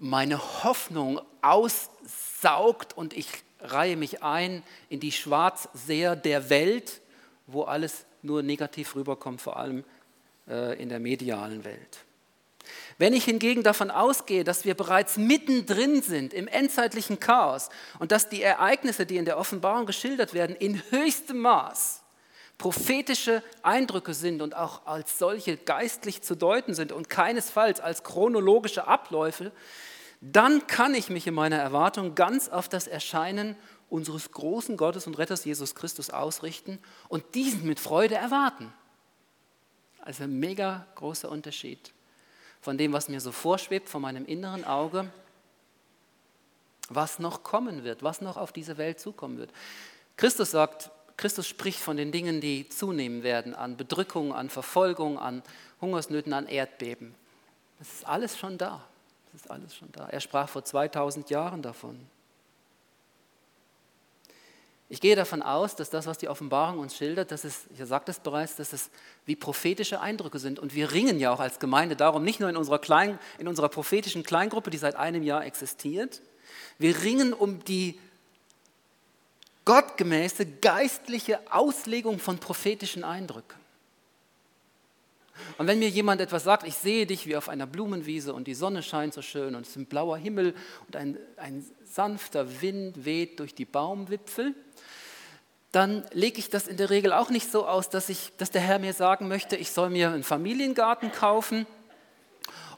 meine 0.00 0.64
Hoffnung 0.64 1.20
aussaugt 1.40 2.96
und 2.96 3.16
ich 3.16 3.28
reihe 3.60 3.96
mich 3.96 4.22
ein 4.22 4.62
in 4.88 4.98
die 4.98 5.12
Schwarzseher 5.12 6.16
der 6.16 6.50
Welt, 6.50 7.00
wo 7.46 7.62
alles 7.62 8.04
nur 8.26 8.42
negativ 8.42 8.94
rüberkommt, 8.94 9.40
vor 9.40 9.56
allem 9.56 9.84
äh, 10.48 10.80
in 10.80 10.88
der 10.88 11.00
medialen 11.00 11.64
Welt. 11.64 11.98
Wenn 12.98 13.12
ich 13.12 13.24
hingegen 13.24 13.62
davon 13.62 13.90
ausgehe, 13.90 14.44
dass 14.44 14.64
wir 14.64 14.74
bereits 14.74 15.16
mittendrin 15.16 16.02
sind 16.02 16.34
im 16.34 16.48
endzeitlichen 16.48 17.20
Chaos 17.20 17.68
und 17.98 18.12
dass 18.12 18.28
die 18.28 18.42
Ereignisse, 18.42 19.06
die 19.06 19.16
in 19.16 19.24
der 19.24 19.38
Offenbarung 19.38 19.86
geschildert 19.86 20.34
werden, 20.34 20.56
in 20.56 20.82
höchstem 20.90 21.38
Maß 21.38 22.02
prophetische 22.58 23.42
Eindrücke 23.62 24.14
sind 24.14 24.40
und 24.40 24.56
auch 24.56 24.86
als 24.86 25.18
solche 25.18 25.56
geistlich 25.58 26.22
zu 26.22 26.34
deuten 26.34 26.74
sind 26.74 26.90
und 26.90 27.10
keinesfalls 27.10 27.80
als 27.80 28.02
chronologische 28.02 28.88
Abläufe, 28.88 29.52
dann 30.22 30.66
kann 30.66 30.94
ich 30.94 31.10
mich 31.10 31.26
in 31.26 31.34
meiner 31.34 31.58
Erwartung 31.58 32.14
ganz 32.14 32.48
auf 32.48 32.68
das 32.68 32.86
Erscheinen 32.86 33.56
unseres 33.88 34.32
großen 34.32 34.76
Gottes 34.76 35.06
und 35.06 35.18
Retters 35.18 35.44
Jesus 35.44 35.74
Christus 35.74 36.10
ausrichten 36.10 36.78
und 37.08 37.34
diesen 37.34 37.66
mit 37.66 37.80
Freude 37.80 38.16
erwarten. 38.16 38.72
Also 40.00 40.24
ein 40.24 40.38
mega 40.38 40.86
großer 40.94 41.30
Unterschied 41.30 41.92
von 42.60 42.78
dem, 42.78 42.92
was 42.92 43.08
mir 43.08 43.20
so 43.20 43.32
vorschwebt, 43.32 43.88
von 43.88 44.02
meinem 44.02 44.26
inneren 44.26 44.64
Auge, 44.64 45.10
was 46.88 47.18
noch 47.18 47.42
kommen 47.42 47.84
wird, 47.84 48.02
was 48.02 48.20
noch 48.20 48.36
auf 48.36 48.52
diese 48.52 48.78
Welt 48.78 49.00
zukommen 49.00 49.38
wird. 49.38 49.50
Christus 50.16 50.52
sagt, 50.52 50.90
Christus 51.16 51.46
spricht 51.46 51.80
von 51.80 51.96
den 51.96 52.12
Dingen, 52.12 52.40
die 52.40 52.68
zunehmen 52.68 53.22
werden, 53.22 53.54
an 53.54 53.76
Bedrückung, 53.76 54.34
an 54.34 54.50
Verfolgung, 54.50 55.18
an 55.18 55.42
Hungersnöten, 55.80 56.32
an 56.32 56.46
Erdbeben. 56.46 57.14
Das 57.78 57.92
ist 57.92 58.06
alles 58.06 58.36
schon 58.38 58.58
da. 58.58 58.84
Das 59.32 59.42
ist 59.42 59.50
alles 59.50 59.74
schon 59.74 59.92
da. 59.92 60.08
Er 60.08 60.20
sprach 60.20 60.48
vor 60.48 60.64
2000 60.64 61.30
Jahren 61.30 61.62
davon. 61.62 61.98
Ich 64.88 65.00
gehe 65.00 65.16
davon 65.16 65.42
aus, 65.42 65.74
dass 65.74 65.90
das, 65.90 66.06
was 66.06 66.18
die 66.18 66.28
Offenbarung 66.28 66.78
uns 66.78 66.96
schildert, 66.96 67.32
dass 67.32 67.42
es, 67.42 67.66
ich 67.76 67.84
sagte 67.84 68.12
es 68.12 68.20
bereits, 68.20 68.54
dass 68.54 68.72
es 68.72 68.90
wie 69.24 69.34
prophetische 69.34 70.00
Eindrücke 70.00 70.38
sind. 70.38 70.60
Und 70.60 70.74
wir 70.74 70.92
ringen 70.92 71.18
ja 71.18 71.32
auch 71.32 71.40
als 71.40 71.58
Gemeinde 71.58 71.96
darum, 71.96 72.22
nicht 72.22 72.38
nur 72.38 72.48
in 72.48 72.56
unserer, 72.56 72.78
Klein, 72.78 73.18
in 73.38 73.48
unserer 73.48 73.68
prophetischen 73.68 74.22
Kleingruppe, 74.22 74.70
die 74.70 74.78
seit 74.78 74.94
einem 74.94 75.24
Jahr 75.24 75.44
existiert, 75.44 76.22
wir 76.78 77.02
ringen 77.02 77.32
um 77.32 77.64
die 77.64 77.98
gottgemäße 79.64 80.46
geistliche 80.46 81.40
Auslegung 81.50 82.20
von 82.20 82.38
prophetischen 82.38 83.02
Eindrücken. 83.02 83.65
Und 85.58 85.66
wenn 85.66 85.78
mir 85.78 85.88
jemand 85.88 86.20
etwas 86.20 86.44
sagt, 86.44 86.66
ich 86.66 86.74
sehe 86.74 87.06
dich 87.06 87.26
wie 87.26 87.36
auf 87.36 87.48
einer 87.48 87.66
Blumenwiese 87.66 88.32
und 88.32 88.46
die 88.46 88.54
Sonne 88.54 88.82
scheint 88.82 89.14
so 89.14 89.22
schön 89.22 89.54
und 89.54 89.62
es 89.62 89.70
ist 89.70 89.76
ein 89.76 89.86
blauer 89.86 90.16
Himmel 90.18 90.54
und 90.86 90.96
ein, 90.96 91.18
ein 91.36 91.64
sanfter 91.84 92.60
Wind 92.60 93.04
weht 93.04 93.40
durch 93.40 93.54
die 93.54 93.64
Baumwipfel, 93.64 94.54
dann 95.72 96.04
lege 96.12 96.38
ich 96.38 96.48
das 96.48 96.68
in 96.68 96.76
der 96.76 96.90
Regel 96.90 97.12
auch 97.12 97.30
nicht 97.30 97.50
so 97.50 97.66
aus, 97.66 97.90
dass, 97.90 98.08
ich, 98.08 98.32
dass 98.38 98.50
der 98.50 98.62
Herr 98.62 98.78
mir 98.78 98.92
sagen 98.92 99.28
möchte, 99.28 99.56
ich 99.56 99.70
soll 99.70 99.90
mir 99.90 100.10
einen 100.10 100.22
Familiengarten 100.22 101.12
kaufen 101.12 101.66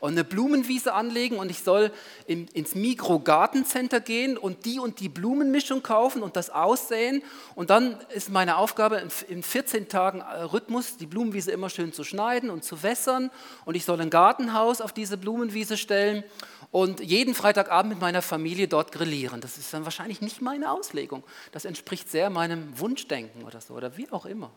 und 0.01 0.13
eine 0.13 0.25
Blumenwiese 0.25 0.95
anlegen 0.95 1.37
und 1.37 1.51
ich 1.51 1.63
soll 1.63 1.91
in, 2.27 2.47
ins 2.49 2.75
Mikro-Gartencenter 2.75 4.01
gehen 4.01 4.37
und 4.37 4.65
die 4.65 4.79
und 4.79 5.01
die 5.01 5.09
Blumenmischung 5.09 5.83
kaufen 5.83 6.23
und 6.23 6.37
das 6.37 6.51
aussäen. 6.51 7.23
Und 7.55 7.71
dann 7.71 7.99
ist 8.15 8.31
meine 8.31 8.57
Aufgabe, 8.57 9.03
in 9.29 9.43
14 9.43 9.89
Tagen 9.89 10.21
äh, 10.21 10.43
Rhythmus 10.43 10.97
die 10.97 11.07
Blumenwiese 11.07 11.51
immer 11.51 11.71
schön 11.71 11.93
zu 11.93 12.05
schneiden 12.05 12.51
und 12.51 12.65
zu 12.65 12.83
wässern. 12.83 13.31
Und 13.65 13.75
ich 13.75 13.85
soll 13.85 14.01
ein 14.01 14.11
Gartenhaus 14.11 14.81
auf 14.81 14.93
diese 14.93 15.17
Blumenwiese 15.17 15.77
stellen 15.77 16.25
und 16.71 17.01
jeden 17.01 17.35
Freitagabend 17.35 17.95
mit 17.95 18.01
meiner 18.01 18.23
Familie 18.23 18.69
dort 18.69 18.93
grillieren. 18.93 19.41
Das 19.41 19.59
ist 19.59 19.73
dann 19.73 19.85
wahrscheinlich 19.85 20.21
nicht 20.21 20.43
meine 20.43 20.71
Auslegung. 20.71 21.25
Das 21.53 21.65
entspricht 21.65 22.11
sehr 22.11 22.31
meinem 22.31 22.79
Wunschdenken 22.79 23.45
oder 23.45 23.61
so 23.61 23.75
oder 23.75 23.97
wie 23.97 24.11
auch 24.11 24.27
immer. 24.27 24.51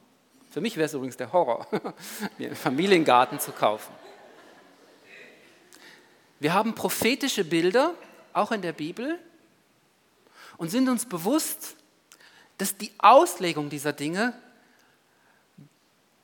Für 0.49 0.59
mich 0.59 0.75
wäre 0.75 0.85
es 0.85 0.93
übrigens 0.93 1.15
der 1.15 1.31
Horror, 1.31 1.65
mir 2.37 2.47
einen 2.47 2.55
Familiengarten 2.55 3.39
zu 3.39 3.53
kaufen. 3.53 3.93
Wir 6.41 6.55
haben 6.55 6.73
prophetische 6.73 7.43
Bilder, 7.43 7.93
auch 8.33 8.51
in 8.51 8.63
der 8.63 8.73
Bibel, 8.73 9.19
und 10.57 10.71
sind 10.71 10.89
uns 10.89 11.05
bewusst, 11.05 11.75
dass 12.57 12.75
die 12.75 12.91
Auslegung 12.97 13.69
dieser 13.69 13.93
Dinge 13.93 14.33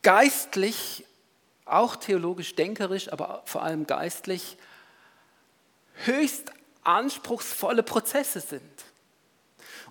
geistlich, 0.02 1.06
auch 1.66 1.96
theologisch 1.96 2.56
denkerisch, 2.56 3.14
aber 3.14 3.44
vor 3.46 3.62
allem 3.62 3.86
geistlich, 3.86 4.58
höchst 6.06 6.52
anspruchsvolle 6.84 7.84
Prozesse 7.84 8.40
sind. 8.40 8.64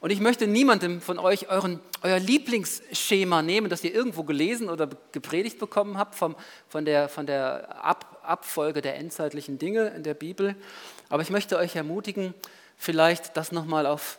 Und 0.00 0.10
ich 0.10 0.18
möchte 0.18 0.48
niemandem 0.48 1.00
von 1.00 1.20
euch 1.20 1.50
euren, 1.50 1.78
euer 2.02 2.18
Lieblingsschema 2.18 3.42
nehmen, 3.42 3.70
das 3.70 3.84
ihr 3.84 3.94
irgendwo 3.94 4.24
gelesen 4.24 4.70
oder 4.70 4.88
gepredigt 5.12 5.60
bekommen 5.60 5.98
habt 5.98 6.16
vom, 6.16 6.34
von 6.68 6.84
der, 6.84 7.08
von 7.08 7.26
der 7.26 7.84
Ab, 7.84 8.15
Abfolge 8.26 8.82
der 8.82 8.96
endzeitlichen 8.96 9.58
Dinge 9.58 9.88
in 9.88 10.02
der 10.02 10.14
Bibel. 10.14 10.54
Aber 11.08 11.22
ich 11.22 11.30
möchte 11.30 11.56
euch 11.56 11.76
ermutigen, 11.76 12.34
vielleicht 12.76 13.36
das 13.36 13.52
nochmal 13.52 13.86
auf 13.86 14.18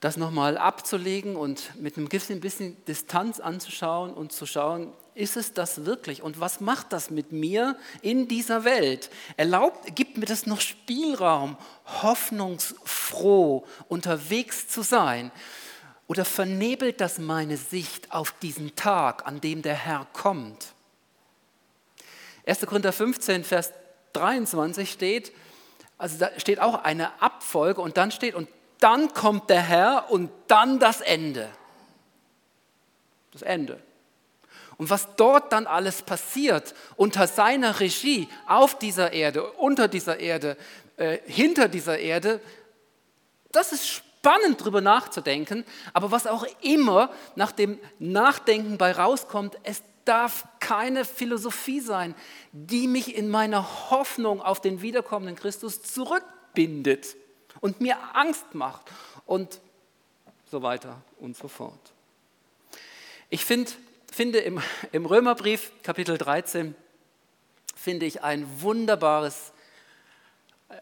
das 0.00 0.16
nochmal 0.16 0.56
abzulegen 0.56 1.36
und 1.36 1.78
mit 1.78 1.98
einem 1.98 2.08
bisschen 2.08 2.84
Distanz 2.86 3.38
anzuschauen 3.38 4.14
und 4.14 4.32
zu 4.32 4.46
schauen, 4.46 4.92
ist 5.14 5.36
es 5.36 5.52
das 5.52 5.84
wirklich 5.84 6.22
und 6.22 6.40
was 6.40 6.60
macht 6.60 6.94
das 6.94 7.10
mit 7.10 7.32
mir 7.32 7.76
in 8.00 8.26
dieser 8.26 8.64
Welt? 8.64 9.10
Erlaubt, 9.36 9.94
gibt 9.94 10.16
mir 10.16 10.24
das 10.24 10.46
noch 10.46 10.62
Spielraum, 10.62 11.58
hoffnungsfroh 12.02 13.66
unterwegs 13.88 14.68
zu 14.68 14.80
sein? 14.80 15.30
Oder 16.06 16.24
vernebelt 16.24 17.00
das 17.00 17.18
meine 17.18 17.56
Sicht 17.56 18.10
auf 18.10 18.32
diesen 18.40 18.74
Tag, 18.74 19.26
an 19.26 19.40
dem 19.40 19.62
der 19.62 19.74
Herr 19.74 20.06
kommt? 20.12 20.72
1. 22.50 22.66
Korinther 22.66 22.92
15, 22.92 23.44
Vers 23.44 23.72
23 24.12 24.90
steht, 24.90 25.32
also 25.98 26.18
da 26.18 26.30
steht 26.36 26.60
auch 26.60 26.82
eine 26.82 27.22
Abfolge 27.22 27.80
und 27.80 27.96
dann 27.96 28.10
steht, 28.10 28.34
und 28.34 28.48
dann 28.80 29.14
kommt 29.14 29.50
der 29.50 29.62
Herr 29.62 30.10
und 30.10 30.30
dann 30.48 30.80
das 30.80 31.00
Ende. 31.00 31.48
Das 33.32 33.42
Ende. 33.42 33.80
Und 34.78 34.90
was 34.90 35.14
dort 35.14 35.52
dann 35.52 35.66
alles 35.68 36.02
passiert, 36.02 36.74
unter 36.96 37.28
seiner 37.28 37.78
Regie, 37.78 38.28
auf 38.46 38.78
dieser 38.78 39.12
Erde, 39.12 39.52
unter 39.52 39.86
dieser 39.86 40.18
Erde, 40.18 40.56
äh, 40.96 41.18
hinter 41.26 41.68
dieser 41.68 41.98
Erde, 41.98 42.40
das 43.52 43.72
ist 43.72 43.86
spannend 43.86 44.60
darüber 44.60 44.80
nachzudenken. 44.80 45.64
Aber 45.92 46.10
was 46.10 46.26
auch 46.26 46.44
immer 46.62 47.10
nach 47.36 47.52
dem 47.52 47.78
Nachdenken 48.00 48.76
bei 48.76 48.90
rauskommt, 48.90 49.56
es 49.62 49.82
darf 50.04 50.46
keine 50.60 51.04
Philosophie 51.04 51.80
sein, 51.80 52.14
die 52.52 52.86
mich 52.86 53.14
in 53.14 53.28
meiner 53.28 53.90
Hoffnung 53.90 54.40
auf 54.40 54.60
den 54.60 54.82
wiederkommenden 54.82 55.36
Christus 55.36 55.82
zurückbindet 55.82 57.16
und 57.60 57.80
mir 57.80 57.96
Angst 58.14 58.54
macht 58.54 58.90
und 59.26 59.60
so 60.50 60.62
weiter 60.62 61.00
und 61.18 61.36
so 61.36 61.48
fort. 61.48 61.92
Ich 63.28 63.44
find, 63.44 63.76
finde 64.10 64.38
im, 64.38 64.60
im 64.92 65.06
Römerbrief 65.06 65.70
Kapitel 65.82 66.18
13 66.18 66.74
finde 67.76 68.06
ich 68.06 68.22
ein 68.22 68.46
wunderbares 68.60 69.52
äh, 70.68 70.74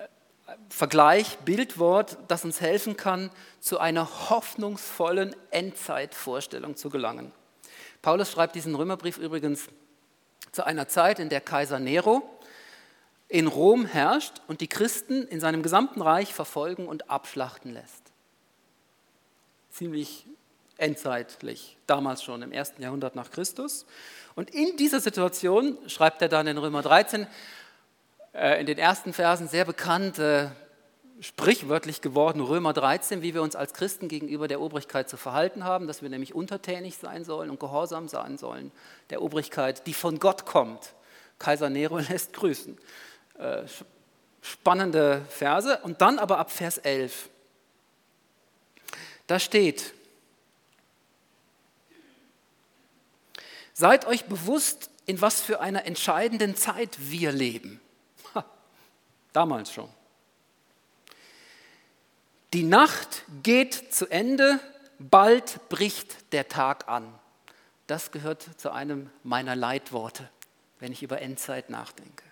Vergleich, 0.71 1.39
Bildwort, 1.39 2.17
das 2.29 2.45
uns 2.45 2.61
helfen 2.61 2.97
kann, 2.97 3.31
zu 3.61 3.79
einer 3.79 4.31
hoffnungsvollen 4.31 5.37
Endzeitvorstellung 5.51 6.77
zu 6.77 6.91
gelangen. 6.91 7.33
Paulus 8.02 8.31
schreibt 8.31 8.55
diesen 8.55 8.75
Römerbrief 8.75 9.19
übrigens 9.19 9.69
zu 10.52 10.64
einer 10.64 10.88
Zeit, 10.88 11.19
in 11.19 11.28
der 11.28 11.40
Kaiser 11.40 11.78
Nero 11.78 12.23
in 13.28 13.47
Rom 13.47 13.85
herrscht 13.85 14.40
und 14.47 14.61
die 14.61 14.69
Christen 14.69 15.26
in 15.28 15.40
seinem 15.40 15.62
gesamten 15.62 16.00
Reich 16.00 16.33
verfolgen 16.33 16.88
und 16.88 17.11
abschlachten 17.11 17.73
lässt. 17.73 18.02
Ziemlich 19.71 20.26
endzeitlich, 20.78 21.76
damals 21.87 22.23
schon 22.23 22.40
im 22.40 22.52
ersten 22.52 22.83
Jahrhundert 22.83 23.14
nach 23.17 23.31
Christus. 23.31 23.85
Und 24.35 24.50
in 24.50 24.76
dieser 24.76 25.00
Situation 25.00 25.76
schreibt 25.88 26.23
er 26.23 26.28
dann 26.28 26.47
in 26.47 26.57
Römer 26.57 26.83
13, 26.83 27.26
äh, 28.33 28.61
in 28.61 28.67
den 28.67 28.78
ersten 28.78 29.12
Versen 29.12 29.49
sehr 29.49 29.64
bekannt, 29.64 30.19
äh, 30.19 30.49
sprichwörtlich 31.21 32.01
geworden, 32.01 32.41
Römer 32.41 32.73
13, 32.73 33.23
wie 33.23 33.35
wir 33.35 33.43
uns 33.43 33.57
als 33.57 33.75
Christen 33.75 34.09
gegenüber 34.09 34.49
der 34.49 34.61
Obrigkeit 34.61 35.09
zu 35.09 35.17
verhalten 35.17 35.65
haben, 35.65 35.87
dass 35.87 36.03
wir 36.03 36.09
nämlich 36.09 36.35
untertänig 36.35 36.97
sein 36.97 37.25
sollen 37.25 37.51
und 37.51 37.59
gehorsam 37.61 38.09
sein 38.09 38.39
sollen 38.39 38.71
der 39.11 39.23
Obrigkeit, 39.23 39.87
die 39.87 39.95
von 39.95 40.19
Gott 40.19 40.47
kommt. 40.47 40.95
Kaiser 41.39 41.71
Nero 41.71 41.99
lässt 42.11 42.33
grüßen. 42.33 42.79
Äh, 43.39 43.63
spannende 44.43 45.25
Verse. 45.29 45.79
Und 45.83 46.01
dann 46.01 46.19
aber 46.19 46.39
ab 46.39 46.51
Vers 46.51 46.79
11. 46.79 47.29
Da 49.27 49.39
steht, 49.39 49.93
seid 53.73 54.07
euch 54.07 54.25
bewusst, 54.25 54.91
in 55.07 55.21
was 55.21 55.41
für 55.41 55.61
einer 55.61 55.85
entscheidenden 55.85 56.55
Zeit 56.57 56.97
wir 56.99 57.33
leben. 57.33 57.81
Damals 59.33 59.73
schon. 59.73 59.89
Die 62.55 62.62
Nacht 62.62 63.25
geht 63.43 63.93
zu 63.93 64.07
Ende, 64.11 64.59
bald 64.99 65.69
bricht 65.69 66.33
der 66.33 66.49
Tag 66.49 66.88
an. 66.88 67.12
Das 67.87 68.11
gehört 68.11 68.49
zu 68.57 68.71
einem 68.71 69.11
meiner 69.23 69.55
Leitworte. 69.55 70.28
wenn 70.81 70.93
ich 70.93 71.02
über 71.02 71.21
Endzeit 71.21 71.71
nachdenke. 71.71 72.23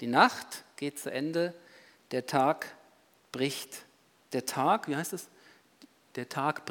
Die 0.00 0.08
Nacht 0.08 0.64
geht 0.74 0.98
zu 0.98 1.12
Ende, 1.12 1.54
der 2.10 2.26
Tag 2.26 2.74
bricht. 3.30 3.84
Der 4.32 4.46
Tag, 4.46 4.88
wie 4.88 4.96
heißt 4.96 5.12
es? 5.12 5.28
Der 6.16 6.28
Tag, 6.28 6.62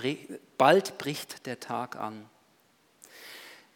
bald 0.57 0.97
bricht 0.97 1.45
der 1.45 1.61
Tag 1.61 1.95
an. 1.95 2.29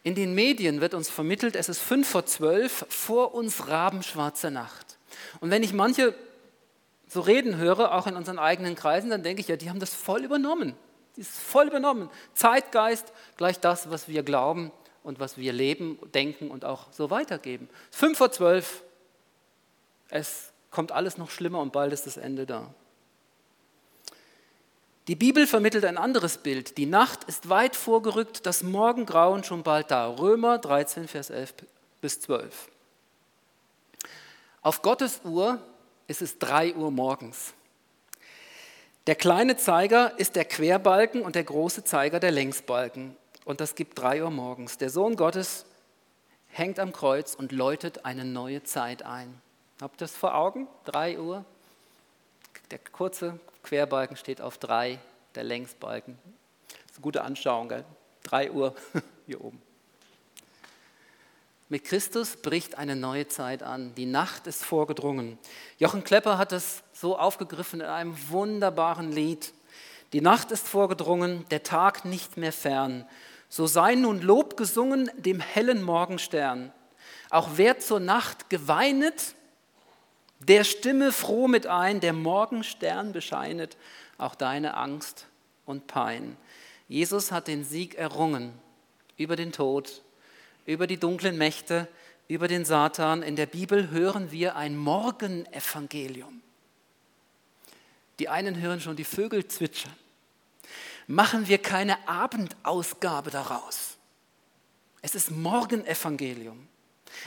In 0.02 0.14
den 0.14 0.34
Medien 0.34 0.82
wird 0.82 0.92
uns 0.92 1.08
vermittelt, 1.08 1.56
es 1.56 1.70
ist 1.70 1.80
fünf 1.80 2.08
vor 2.08 2.26
zwölf, 2.26 2.84
vor 2.90 3.34
uns 3.34 3.66
rabenschwarze 3.68 4.50
Nacht. 4.50 4.98
Und 5.40 5.50
wenn 5.50 5.62
ich 5.62 5.72
manche 5.72 6.14
so 7.08 7.20
reden 7.20 7.56
höre, 7.56 7.94
auch 7.94 8.06
in 8.06 8.16
unseren 8.16 8.38
eigenen 8.38 8.74
Kreisen, 8.74 9.10
dann 9.10 9.22
denke 9.22 9.40
ich, 9.40 9.48
ja, 9.48 9.56
die 9.56 9.70
haben 9.70 9.80
das 9.80 9.94
voll 9.94 10.24
übernommen. 10.24 10.74
Die 11.16 11.22
ist 11.22 11.36
voll 11.36 11.66
übernommen. 11.66 12.10
Zeitgeist 12.34 13.12
gleich 13.36 13.58
das, 13.58 13.90
was 13.90 14.08
wir 14.08 14.22
glauben 14.22 14.70
und 15.02 15.18
was 15.18 15.38
wir 15.38 15.52
leben, 15.52 15.98
denken 16.14 16.50
und 16.50 16.64
auch 16.64 16.92
so 16.92 17.10
weitergeben. 17.10 17.68
Fünf 17.90 18.18
vor 18.18 18.30
zwölf, 18.30 18.82
es 20.10 20.52
kommt 20.70 20.92
alles 20.92 21.18
noch 21.18 21.30
schlimmer 21.30 21.60
und 21.60 21.72
bald 21.72 21.92
ist 21.92 22.06
das 22.06 22.18
Ende 22.18 22.46
da. 22.46 22.72
Die 25.08 25.16
Bibel 25.16 25.46
vermittelt 25.46 25.86
ein 25.86 25.96
anderes 25.96 26.36
Bild. 26.36 26.76
Die 26.76 26.84
Nacht 26.84 27.24
ist 27.24 27.48
weit 27.48 27.74
vorgerückt, 27.74 28.44
das 28.44 28.62
Morgengrauen 28.62 29.42
schon 29.42 29.62
bald 29.62 29.90
da. 29.90 30.06
Römer 30.06 30.58
13, 30.58 31.08
Vers 31.08 31.30
11 31.30 31.54
bis 32.02 32.20
12. 32.20 32.68
Auf 34.60 34.82
Gottes 34.82 35.22
Uhr 35.24 35.62
ist 36.08 36.22
es 36.22 36.38
3 36.38 36.74
Uhr 36.74 36.90
morgens. 36.90 37.54
Der 39.06 39.14
kleine 39.14 39.56
Zeiger 39.56 40.18
ist 40.18 40.36
der 40.36 40.44
Querbalken 40.44 41.22
und 41.22 41.34
der 41.34 41.44
große 41.44 41.84
Zeiger 41.84 42.18
der 42.18 42.30
Längsbalken. 42.30 43.16
Und 43.44 43.60
das 43.60 43.74
gibt 43.74 43.98
3 43.98 44.24
Uhr 44.24 44.30
morgens. 44.30 44.78
Der 44.78 44.90
Sohn 44.90 45.16
Gottes 45.16 45.64
hängt 46.48 46.78
am 46.78 46.92
Kreuz 46.92 47.34
und 47.34 47.52
läutet 47.52 48.04
eine 48.04 48.24
neue 48.24 48.64
Zeit 48.64 49.02
ein. 49.02 49.40
Habt 49.80 49.96
ihr 49.96 50.04
das 50.04 50.16
vor 50.16 50.34
Augen? 50.34 50.66
3 50.86 51.20
Uhr. 51.20 51.44
Der 52.70 52.78
kurze 52.78 53.38
Querbalken 53.62 54.16
steht 54.16 54.40
auf 54.40 54.58
3, 54.58 54.98
der 55.34 55.44
Längsbalken. 55.44 56.18
Das 56.68 56.78
ist 56.90 56.96
eine 56.96 57.02
gute 57.02 57.22
Anschauung, 57.22 57.68
gell? 57.68 57.84
3 58.24 58.50
Uhr 58.50 58.74
hier 59.26 59.42
oben. 59.42 59.62
Mit 61.70 61.84
Christus 61.84 62.36
bricht 62.36 62.78
eine 62.78 62.96
neue 62.96 63.28
Zeit 63.28 63.62
an. 63.62 63.94
Die 63.94 64.06
Nacht 64.06 64.46
ist 64.46 64.64
vorgedrungen. 64.64 65.38
Jochen 65.76 66.02
Klepper 66.02 66.38
hat 66.38 66.52
es 66.52 66.82
so 66.94 67.18
aufgegriffen 67.18 67.80
in 67.80 67.86
einem 67.86 68.16
wunderbaren 68.30 69.12
Lied. 69.12 69.52
Die 70.14 70.22
Nacht 70.22 70.50
ist 70.50 70.66
vorgedrungen, 70.66 71.44
der 71.50 71.62
Tag 71.62 72.06
nicht 72.06 72.38
mehr 72.38 72.54
fern. 72.54 73.06
So 73.50 73.66
sei 73.66 73.96
nun 73.96 74.22
Lob 74.22 74.56
gesungen 74.56 75.10
dem 75.16 75.40
hellen 75.40 75.82
Morgenstern. 75.82 76.72
Auch 77.28 77.50
wer 77.56 77.78
zur 77.78 78.00
Nacht 78.00 78.48
geweinet, 78.48 79.34
der 80.40 80.64
stimme 80.64 81.12
froh 81.12 81.48
mit 81.48 81.66
ein, 81.66 82.00
der 82.00 82.14
Morgenstern 82.14 83.12
bescheinet 83.12 83.76
auch 84.16 84.34
deine 84.34 84.74
Angst 84.74 85.26
und 85.66 85.86
Pein. 85.86 86.38
Jesus 86.88 87.30
hat 87.30 87.46
den 87.46 87.62
Sieg 87.62 87.96
errungen 87.96 88.54
über 89.18 89.36
den 89.36 89.52
Tod, 89.52 90.00
über 90.68 90.86
die 90.86 90.98
dunklen 90.98 91.38
Mächte, 91.38 91.88
über 92.28 92.46
den 92.46 92.66
Satan. 92.66 93.22
In 93.22 93.36
der 93.36 93.46
Bibel 93.46 93.88
hören 93.88 94.30
wir 94.30 94.54
ein 94.54 94.76
Morgenevangelium. 94.76 96.42
Die 98.18 98.28
einen 98.28 98.60
hören 98.60 98.78
schon 98.78 98.94
die 98.94 99.04
Vögel 99.04 99.48
zwitschern. 99.48 99.94
Machen 101.06 101.48
wir 101.48 101.56
keine 101.56 102.06
Abendausgabe 102.06 103.30
daraus. 103.30 103.96
Es 105.00 105.14
ist 105.14 105.30
Morgenevangelium. 105.30 106.68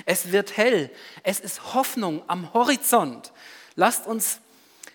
Es 0.05 0.31
wird 0.31 0.55
hell. 0.55 0.91
Es 1.23 1.39
ist 1.39 1.73
Hoffnung 1.73 2.21
am 2.27 2.53
Horizont. 2.53 3.31
Lasst 3.75 4.05
uns 4.05 4.39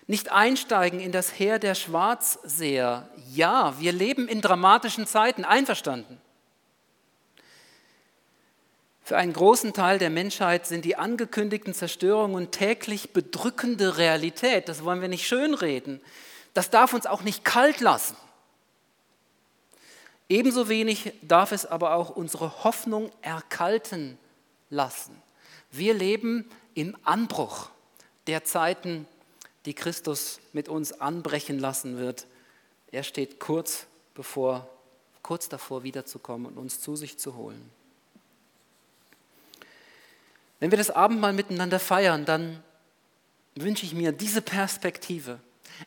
nicht 0.05 0.31
einsteigen 0.31 1.01
in 1.01 1.11
das 1.11 1.37
Heer 1.37 1.59
der 1.59 1.75
Schwarzseher. 1.75 3.09
Ja, 3.29 3.77
wir 3.81 3.91
leben 3.91 4.29
in 4.29 4.39
dramatischen 4.39 5.05
Zeiten, 5.05 5.43
einverstanden. 5.43 6.21
Für 9.07 9.15
einen 9.15 9.31
großen 9.31 9.71
Teil 9.71 9.99
der 9.99 10.09
Menschheit 10.09 10.67
sind 10.67 10.83
die 10.83 10.97
angekündigten 10.97 11.73
Zerstörungen 11.73 12.51
täglich 12.51 13.13
bedrückende 13.13 13.97
Realität. 13.97 14.67
Das 14.67 14.83
wollen 14.83 14.99
wir 14.99 15.07
nicht 15.07 15.25
schönreden. 15.25 16.01
Das 16.53 16.71
darf 16.71 16.93
uns 16.93 17.05
auch 17.05 17.21
nicht 17.21 17.45
kalt 17.45 17.79
lassen. 17.79 18.17
Ebenso 20.27 20.67
wenig 20.67 21.13
darf 21.21 21.53
es 21.53 21.65
aber 21.65 21.95
auch 21.95 22.09
unsere 22.09 22.65
Hoffnung 22.65 23.09
erkalten 23.21 24.17
lassen. 24.69 25.15
Wir 25.71 25.93
leben 25.93 26.43
im 26.73 26.97
Anbruch 27.05 27.69
der 28.27 28.43
Zeiten, 28.43 29.07
die 29.65 29.73
Christus 29.73 30.41
mit 30.51 30.67
uns 30.67 30.99
anbrechen 30.99 31.59
lassen 31.59 31.97
wird. 31.97 32.27
Er 32.91 33.03
steht 33.03 33.39
kurz 33.39 33.87
bevor, 34.15 34.67
kurz 35.23 35.47
davor 35.47 35.83
wiederzukommen 35.83 36.45
und 36.45 36.57
uns 36.57 36.81
zu 36.81 36.97
sich 36.97 37.17
zu 37.17 37.37
holen. 37.37 37.76
Wenn 40.59 40.71
wir 40.71 40.77
das 40.77 40.89
Abendmahl 40.89 41.33
miteinander 41.33 41.79
feiern, 41.79 42.25
dann 42.25 42.63
wünsche 43.55 43.85
ich 43.85 43.93
mir 43.93 44.11
diese 44.11 44.41
Perspektive. 44.41 45.39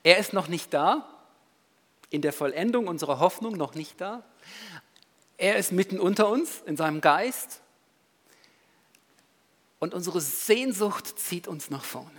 Er 0.03 0.19
ist 0.19 0.33
noch 0.33 0.49
nicht 0.49 0.73
da, 0.73 1.07
in 2.11 2.23
der 2.23 2.33
Vollendung 2.33 2.89
unserer 2.89 3.21
Hoffnung 3.21 3.57
noch 3.57 3.75
nicht 3.75 4.01
da. 4.01 4.23
Er 5.39 5.57
ist 5.57 5.73
mitten 5.73 5.99
unter 5.99 6.29
uns 6.29 6.61
in 6.67 6.77
seinem 6.77 7.01
Geist 7.01 7.61
und 9.79 9.95
unsere 9.95 10.21
Sehnsucht 10.21 11.19
zieht 11.19 11.49
uns 11.49 11.71
nach 11.71 11.85
vorne. 11.85 12.11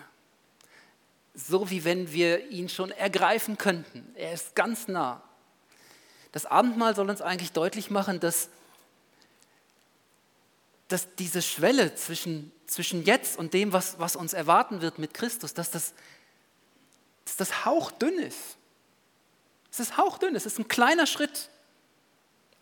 So 1.34 1.70
wie 1.70 1.84
wenn 1.86 2.12
wir 2.12 2.50
ihn 2.50 2.68
schon 2.68 2.92
ergreifen 2.92 3.58
könnten. 3.58 4.12
Er 4.16 4.34
ist 4.34 4.56
ganz 4.56 4.88
nah. 4.88 5.22
Das 6.32 6.46
Abendmahl 6.46 6.96
soll 6.96 7.10
uns 7.10 7.22
eigentlich 7.22 7.52
deutlich 7.52 7.92
machen, 7.92 8.20
dass, 8.20 8.50
dass 10.92 11.16
diese 11.16 11.42
Schwelle 11.42 11.96
zwischen, 11.96 12.52
zwischen 12.68 13.04
jetzt 13.04 13.38
und 13.38 13.54
dem, 13.54 13.74
was, 13.74 14.00
was 14.00 14.16
uns 14.16 14.34
erwarten 14.34 14.82
wird 14.82 15.00
mit 15.00 15.14
Christus, 15.14 15.54
dass 15.54 15.72
das, 15.72 15.94
dass 17.26 17.38
das 17.38 17.66
hauchdünn 17.66 18.20
ist. 18.20 18.58
Es 19.72 19.80
ist 19.80 19.98
hauchdünn, 19.98 20.36
es 20.36 20.46
ist 20.46 20.60
ein 20.60 20.68
kleiner 20.68 21.08
Schritt. 21.08 21.50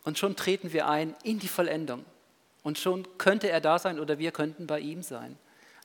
Und 0.04 0.18
schon 0.18 0.36
treten 0.36 0.74
wir 0.74 0.88
ein 0.88 1.16
in 1.24 1.40
die 1.40 1.48
Vollendung. 1.48 2.06
Und 2.64 2.78
schon 2.78 3.08
könnte 3.18 3.50
er 3.50 3.62
da 3.62 3.80
sein 3.80 4.00
oder 4.00 4.20
wir 4.20 4.32
könnten 4.32 4.68
bei 4.68 4.80
ihm 4.80 5.02
sein. 5.02 5.38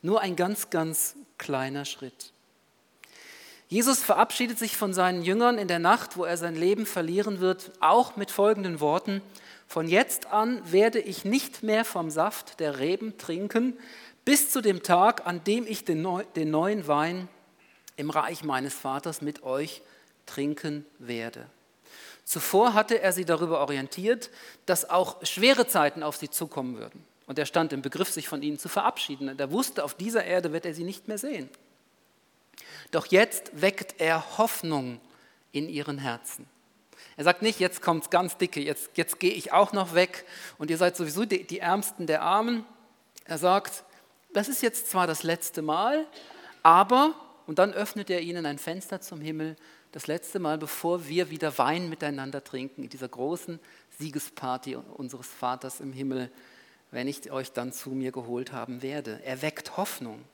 Nur 0.02 0.20
ein 0.20 0.36
ganz, 0.36 0.70
ganz 0.70 1.14
kleiner 1.38 1.84
Schritt. 1.84 2.32
Jesus 3.68 4.02
verabschiedet 4.02 4.58
sich 4.58 4.76
von 4.76 4.92
seinen 4.92 5.22
Jüngern 5.22 5.56
in 5.56 5.68
der 5.68 5.78
Nacht, 5.78 6.16
wo 6.16 6.24
er 6.24 6.36
sein 6.36 6.54
Leben 6.54 6.84
verlieren 6.84 7.40
wird, 7.40 7.72
auch 7.80 8.16
mit 8.16 8.30
folgenden 8.30 8.80
Worten. 8.80 9.22
Von 9.74 9.88
jetzt 9.88 10.26
an 10.26 10.70
werde 10.70 11.00
ich 11.00 11.24
nicht 11.24 11.64
mehr 11.64 11.84
vom 11.84 12.08
Saft 12.08 12.60
der 12.60 12.78
Reben 12.78 13.18
trinken, 13.18 13.76
bis 14.24 14.48
zu 14.52 14.60
dem 14.60 14.84
Tag, 14.84 15.26
an 15.26 15.42
dem 15.42 15.66
ich 15.66 15.84
den, 15.84 16.00
neuen 16.00 16.86
Wein 16.86 17.28
im 17.96 18.10
Reich 18.10 18.44
meines 18.44 18.72
Vaters 18.72 19.20
mit 19.20 19.42
euch 19.42 19.82
trinken 20.26 20.86
werde. 21.00 21.44
Zuvor 22.22 22.74
hatte 22.74 23.02
er 23.02 23.12
sie 23.12 23.24
darüber 23.24 23.58
orientiert, 23.58 24.30
dass 24.64 24.88
auch 24.88 25.16
schwere 25.26 25.66
Zeiten 25.66 26.04
auf 26.04 26.18
sie 26.18 26.30
zukommen 26.30 26.78
würden. 26.78 27.04
Und 27.26 27.40
er 27.40 27.46
stand 27.46 27.72
im 27.72 27.82
Begriff, 27.82 28.10
sich 28.10 28.28
von 28.28 28.42
ihnen 28.42 28.60
zu 28.60 28.68
verabschieden. 28.68 29.28
Und 29.28 29.40
er 29.40 29.50
wusste, 29.50 29.82
auf 29.82 29.94
dieser 29.94 30.22
Erde 30.22 30.52
wird 30.52 30.66
er 30.66 30.74
sie 30.74 30.84
nicht 30.84 31.08
mehr 31.08 31.18
sehen. 31.18 31.48
Doch 32.92 33.06
jetzt 33.06 33.60
weckt 33.60 34.00
er 34.00 34.38
Hoffnung 34.38 35.00
in 35.50 35.68
ihren 35.68 35.98
Herzen. 35.98 36.46
Er 37.16 37.24
sagt 37.24 37.42
nicht, 37.42 37.60
jetzt 37.60 37.82
kommt 37.82 38.04
es 38.04 38.10
ganz 38.10 38.36
dicke, 38.36 38.60
jetzt, 38.60 38.90
jetzt 38.94 39.20
gehe 39.20 39.32
ich 39.32 39.52
auch 39.52 39.72
noch 39.72 39.94
weg 39.94 40.24
und 40.58 40.70
ihr 40.70 40.78
seid 40.78 40.96
sowieso 40.96 41.24
die, 41.24 41.44
die 41.44 41.60
Ärmsten 41.60 42.06
der 42.06 42.22
Armen. 42.22 42.64
Er 43.24 43.38
sagt, 43.38 43.84
das 44.32 44.48
ist 44.48 44.62
jetzt 44.62 44.90
zwar 44.90 45.06
das 45.06 45.22
letzte 45.22 45.62
Mal, 45.62 46.06
aber, 46.62 47.14
und 47.46 47.58
dann 47.58 47.72
öffnet 47.72 48.10
er 48.10 48.20
ihnen 48.20 48.46
ein 48.46 48.58
Fenster 48.58 49.00
zum 49.00 49.20
Himmel 49.20 49.56
das 49.92 50.08
letzte 50.08 50.40
Mal, 50.40 50.58
bevor 50.58 51.06
wir 51.06 51.30
wieder 51.30 51.56
Wein 51.56 51.88
miteinander 51.88 52.42
trinken, 52.42 52.82
in 52.82 52.88
dieser 52.88 53.08
großen 53.08 53.60
Siegesparty 53.98 54.74
unseres 54.74 55.28
Vaters 55.28 55.78
im 55.78 55.92
Himmel, 55.92 56.32
wenn 56.90 57.06
ich 57.06 57.30
euch 57.30 57.52
dann 57.52 57.72
zu 57.72 57.90
mir 57.90 58.10
geholt 58.10 58.52
haben 58.52 58.82
werde. 58.82 59.20
Er 59.24 59.40
weckt 59.40 59.76
Hoffnung. 59.76 60.24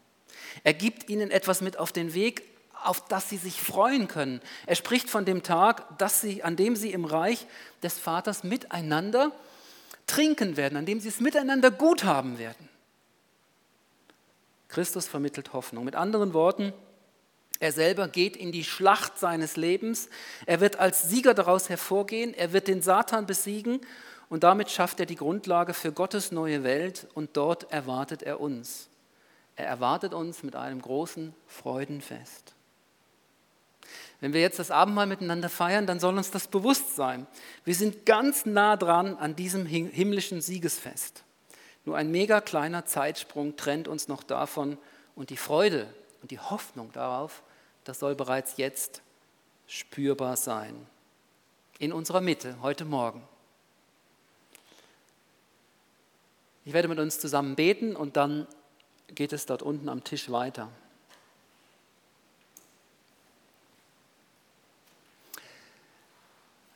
Er 0.64 0.72
gibt 0.72 1.10
ihnen 1.10 1.30
etwas 1.30 1.60
mit 1.60 1.78
auf 1.78 1.92
den 1.92 2.14
Weg, 2.14 2.42
auf 2.84 3.06
das 3.08 3.28
sie 3.28 3.36
sich 3.36 3.60
freuen 3.60 4.08
können. 4.08 4.40
Er 4.66 4.74
spricht 4.74 5.10
von 5.10 5.24
dem 5.24 5.42
Tag, 5.42 5.98
dass 5.98 6.20
sie, 6.20 6.42
an 6.42 6.56
dem 6.56 6.76
sie 6.76 6.92
im 6.92 7.04
Reich 7.04 7.46
des 7.82 7.98
Vaters 7.98 8.44
miteinander 8.44 9.32
trinken 10.06 10.56
werden, 10.56 10.76
an 10.76 10.86
dem 10.86 11.00
sie 11.00 11.08
es 11.08 11.20
miteinander 11.20 11.70
gut 11.70 12.04
haben 12.04 12.38
werden. 12.38 12.68
Christus 14.68 15.08
vermittelt 15.08 15.52
Hoffnung. 15.52 15.84
Mit 15.84 15.96
anderen 15.96 16.32
Worten, 16.32 16.72
er 17.58 17.72
selber 17.72 18.08
geht 18.08 18.36
in 18.36 18.52
die 18.52 18.64
Schlacht 18.64 19.18
seines 19.18 19.56
Lebens. 19.56 20.08
Er 20.46 20.60
wird 20.60 20.76
als 20.76 21.08
Sieger 21.08 21.34
daraus 21.34 21.68
hervorgehen. 21.68 22.32
Er 22.34 22.52
wird 22.52 22.68
den 22.68 22.82
Satan 22.82 23.26
besiegen 23.26 23.80
Und 24.30 24.44
damit 24.44 24.70
schafft 24.70 25.00
er 25.00 25.06
die 25.06 25.16
Grundlage 25.16 25.74
für 25.74 25.92
Gottes 25.92 26.30
neue 26.30 26.62
Welt 26.62 27.08
und 27.14 27.36
dort 27.36 27.70
erwartet 27.72 28.22
er 28.22 28.40
uns. 28.40 28.88
Er 29.56 29.66
erwartet 29.66 30.14
uns 30.14 30.42
mit 30.44 30.54
einem 30.54 30.80
großen 30.80 31.34
Freudenfest. 31.48 32.54
Wenn 34.20 34.34
wir 34.34 34.40
jetzt 34.40 34.58
das 34.58 34.70
Abendmahl 34.70 35.06
miteinander 35.06 35.48
feiern, 35.48 35.86
dann 35.86 35.98
soll 35.98 36.16
uns 36.16 36.30
das 36.30 36.46
bewusst 36.46 36.94
sein. 36.94 37.26
Wir 37.64 37.74
sind 37.74 38.04
ganz 38.04 38.44
nah 38.44 38.76
dran 38.76 39.16
an 39.16 39.34
diesem 39.34 39.64
himmlischen 39.64 40.42
Siegesfest. 40.42 41.24
Nur 41.86 41.96
ein 41.96 42.10
mega 42.10 42.42
kleiner 42.42 42.84
Zeitsprung 42.84 43.56
trennt 43.56 43.88
uns 43.88 44.08
noch 44.08 44.22
davon 44.22 44.76
und 45.14 45.30
die 45.30 45.38
Freude 45.38 45.92
und 46.20 46.30
die 46.30 46.38
Hoffnung 46.38 46.92
darauf, 46.92 47.42
das 47.84 47.98
soll 47.98 48.14
bereits 48.14 48.58
jetzt 48.58 49.00
spürbar 49.66 50.36
sein. 50.36 50.74
In 51.78 51.92
unserer 51.92 52.20
Mitte, 52.20 52.56
heute 52.60 52.84
Morgen. 52.84 53.22
Ich 56.66 56.74
werde 56.74 56.88
mit 56.88 56.98
uns 56.98 57.18
zusammen 57.18 57.54
beten 57.54 57.96
und 57.96 58.18
dann 58.18 58.46
geht 59.14 59.32
es 59.32 59.46
dort 59.46 59.62
unten 59.62 59.88
am 59.88 60.04
Tisch 60.04 60.30
weiter. 60.30 60.68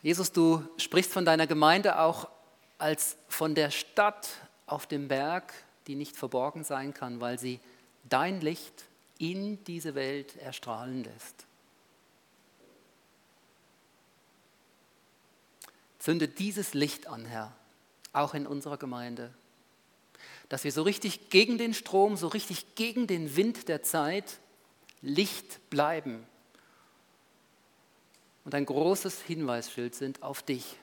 Jesus, 0.05 0.33
du 0.33 0.63
sprichst 0.77 1.11
von 1.11 1.25
deiner 1.25 1.47
Gemeinde 1.47 1.99
auch 1.99 2.29
als 2.77 3.17
von 3.27 3.55
der 3.55 3.71
Stadt 3.71 4.29
auf 4.67 4.87
dem 4.87 5.09
Berg, 5.09 5.55
die 5.87 5.95
nicht 5.95 6.15
verborgen 6.15 6.63
sein 6.63 6.93
kann, 6.93 7.23
weil 7.23 7.39
sie 7.39 7.59
dein 8.07 8.43
Licht 8.43 8.85
in 9.17 9.65
diese 9.65 9.95
Welt 9.95 10.37
erstrahlen 10.37 11.05
lässt. 11.05 11.47
Zünde 15.99 16.29
dieses 16.29 16.75
Licht 16.75 17.07
an, 17.07 17.25
Herr, 17.25 17.57
auch 18.13 18.35
in 18.35 18.47
unserer 18.47 18.77
Gemeinde, 18.77 19.33
dass 20.51 20.65
wir 20.65 20.73
so 20.73 20.83
richtig 20.83 21.31
gegen 21.31 21.57
den 21.57 21.73
Strom, 21.73 22.19
so 22.19 22.29
richtig 22.29 22.75
gegen 22.75 23.07
den 23.07 23.37
Wind 23.37 23.69
der 23.69 23.83
Zeit 23.83 24.39
Licht 25.01 25.71
bleiben 25.71 26.27
und 28.45 28.55
ein 28.55 28.67
großes 28.67 29.23
Hinweisschild 29.23 29.95
sind 29.95 30.23
auf 30.23 30.43
dich. 30.43 30.77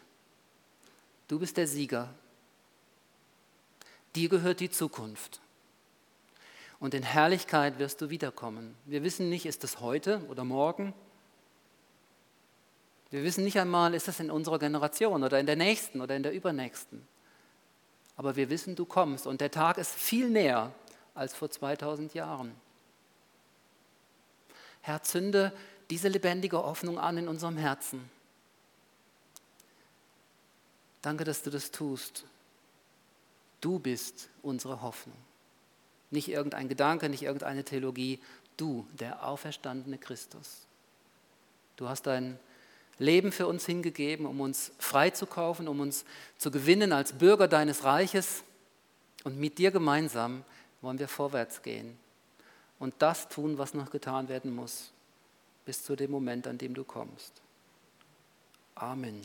Du 1.28 1.40
bist 1.40 1.58
der 1.58 1.68
Sieger. 1.68 2.14
Dir 4.16 4.30
gehört 4.30 4.60
die 4.60 4.70
Zukunft. 4.70 5.40
Und 6.80 6.94
in 6.94 7.04
Herrlichkeit 7.04 7.78
wirst 7.78 8.02
du 8.02 8.10
wiederkommen. 8.10 8.76
Wir 8.86 9.04
wissen 9.04 9.30
nicht, 9.30 9.46
ist 9.46 9.64
das 9.64 9.80
heute 9.80 10.26
oder 10.30 10.44
morgen? 10.44 10.94
Wir 13.12 13.24
wissen 13.24 13.44
nicht 13.44 13.60
einmal, 13.60 13.94
ist 13.94 14.08
das 14.08 14.20
in 14.20 14.32
unserer 14.32 14.58
Generation 14.58 15.24
oder 15.24 15.40
in 15.40 15.46
der 15.46 15.58
nächsten 15.58 16.02
oder 16.02 16.16
in 16.16 16.24
der 16.24 16.34
übernächsten. 16.34 17.06
Aber 18.16 18.36
wir 18.36 18.50
wissen, 18.50 18.76
du 18.76 18.86
kommst 18.86 19.28
und 19.28 19.42
der 19.42 19.52
Tag 19.52 19.78
ist 19.78 19.94
viel 19.94 20.30
näher 20.30 20.74
als 21.14 21.34
vor 21.34 21.50
2000 21.50 22.14
Jahren. 22.14 22.56
Herr, 24.82 25.04
zünde 25.04 25.54
diese 25.92 26.08
lebendige 26.08 26.58
Hoffnung 26.58 26.98
an 26.98 27.18
in 27.18 27.28
unserem 27.28 27.58
Herzen. 27.58 28.10
Danke, 31.02 31.26
dass 31.26 31.44
du 31.44 31.50
das 31.50 31.70
tust. 31.70 32.24
Du 33.60 33.78
bist 33.78 34.30
unsere 34.42 34.82
Hoffnung. 34.82 35.18
Nicht 36.10 36.30
irgendein 36.30 36.70
Gedanke, 36.70 37.10
nicht 37.10 37.24
irgendeine 37.24 37.66
Theologie. 37.66 38.20
Du, 38.56 38.88
der 38.94 39.28
auferstandene 39.28 39.98
Christus. 39.98 40.66
Du 41.76 41.90
hast 41.90 42.04
dein 42.04 42.40
Leben 42.98 43.34
für 43.34 43.48
uns 43.48 43.66
hingegeben, 43.66 44.26
um 44.26 44.40
uns 44.40 44.72
freizukaufen, 44.78 45.68
um 45.68 45.82
uns 45.82 46.06
zu 46.38 46.52
gewinnen 46.52 46.94
als 46.94 47.14
Bürger 47.14 47.50
deines 47.50 47.84
Reiches. 47.84 48.44
Und 49.26 49.38
mit 49.38 49.58
dir 49.58 49.72
gemeinsam 49.72 50.46
wollen 50.80 51.00
wir 51.00 51.10
vorwärts 51.10 51.62
gehen 51.62 51.98
und 52.80 52.94
das 53.00 53.28
tun, 53.28 53.58
was 53.58 53.74
noch 53.74 53.92
getan 53.92 54.30
werden 54.30 54.56
muss 54.56 54.92
bis 55.66 55.84
zu 55.84 55.96
dem 55.96 56.12
Moment, 56.12 56.48
an 56.48 56.58
dem 56.58 56.74
du 56.74 56.84
kommst. 56.84 57.42
Amen. 58.76 59.22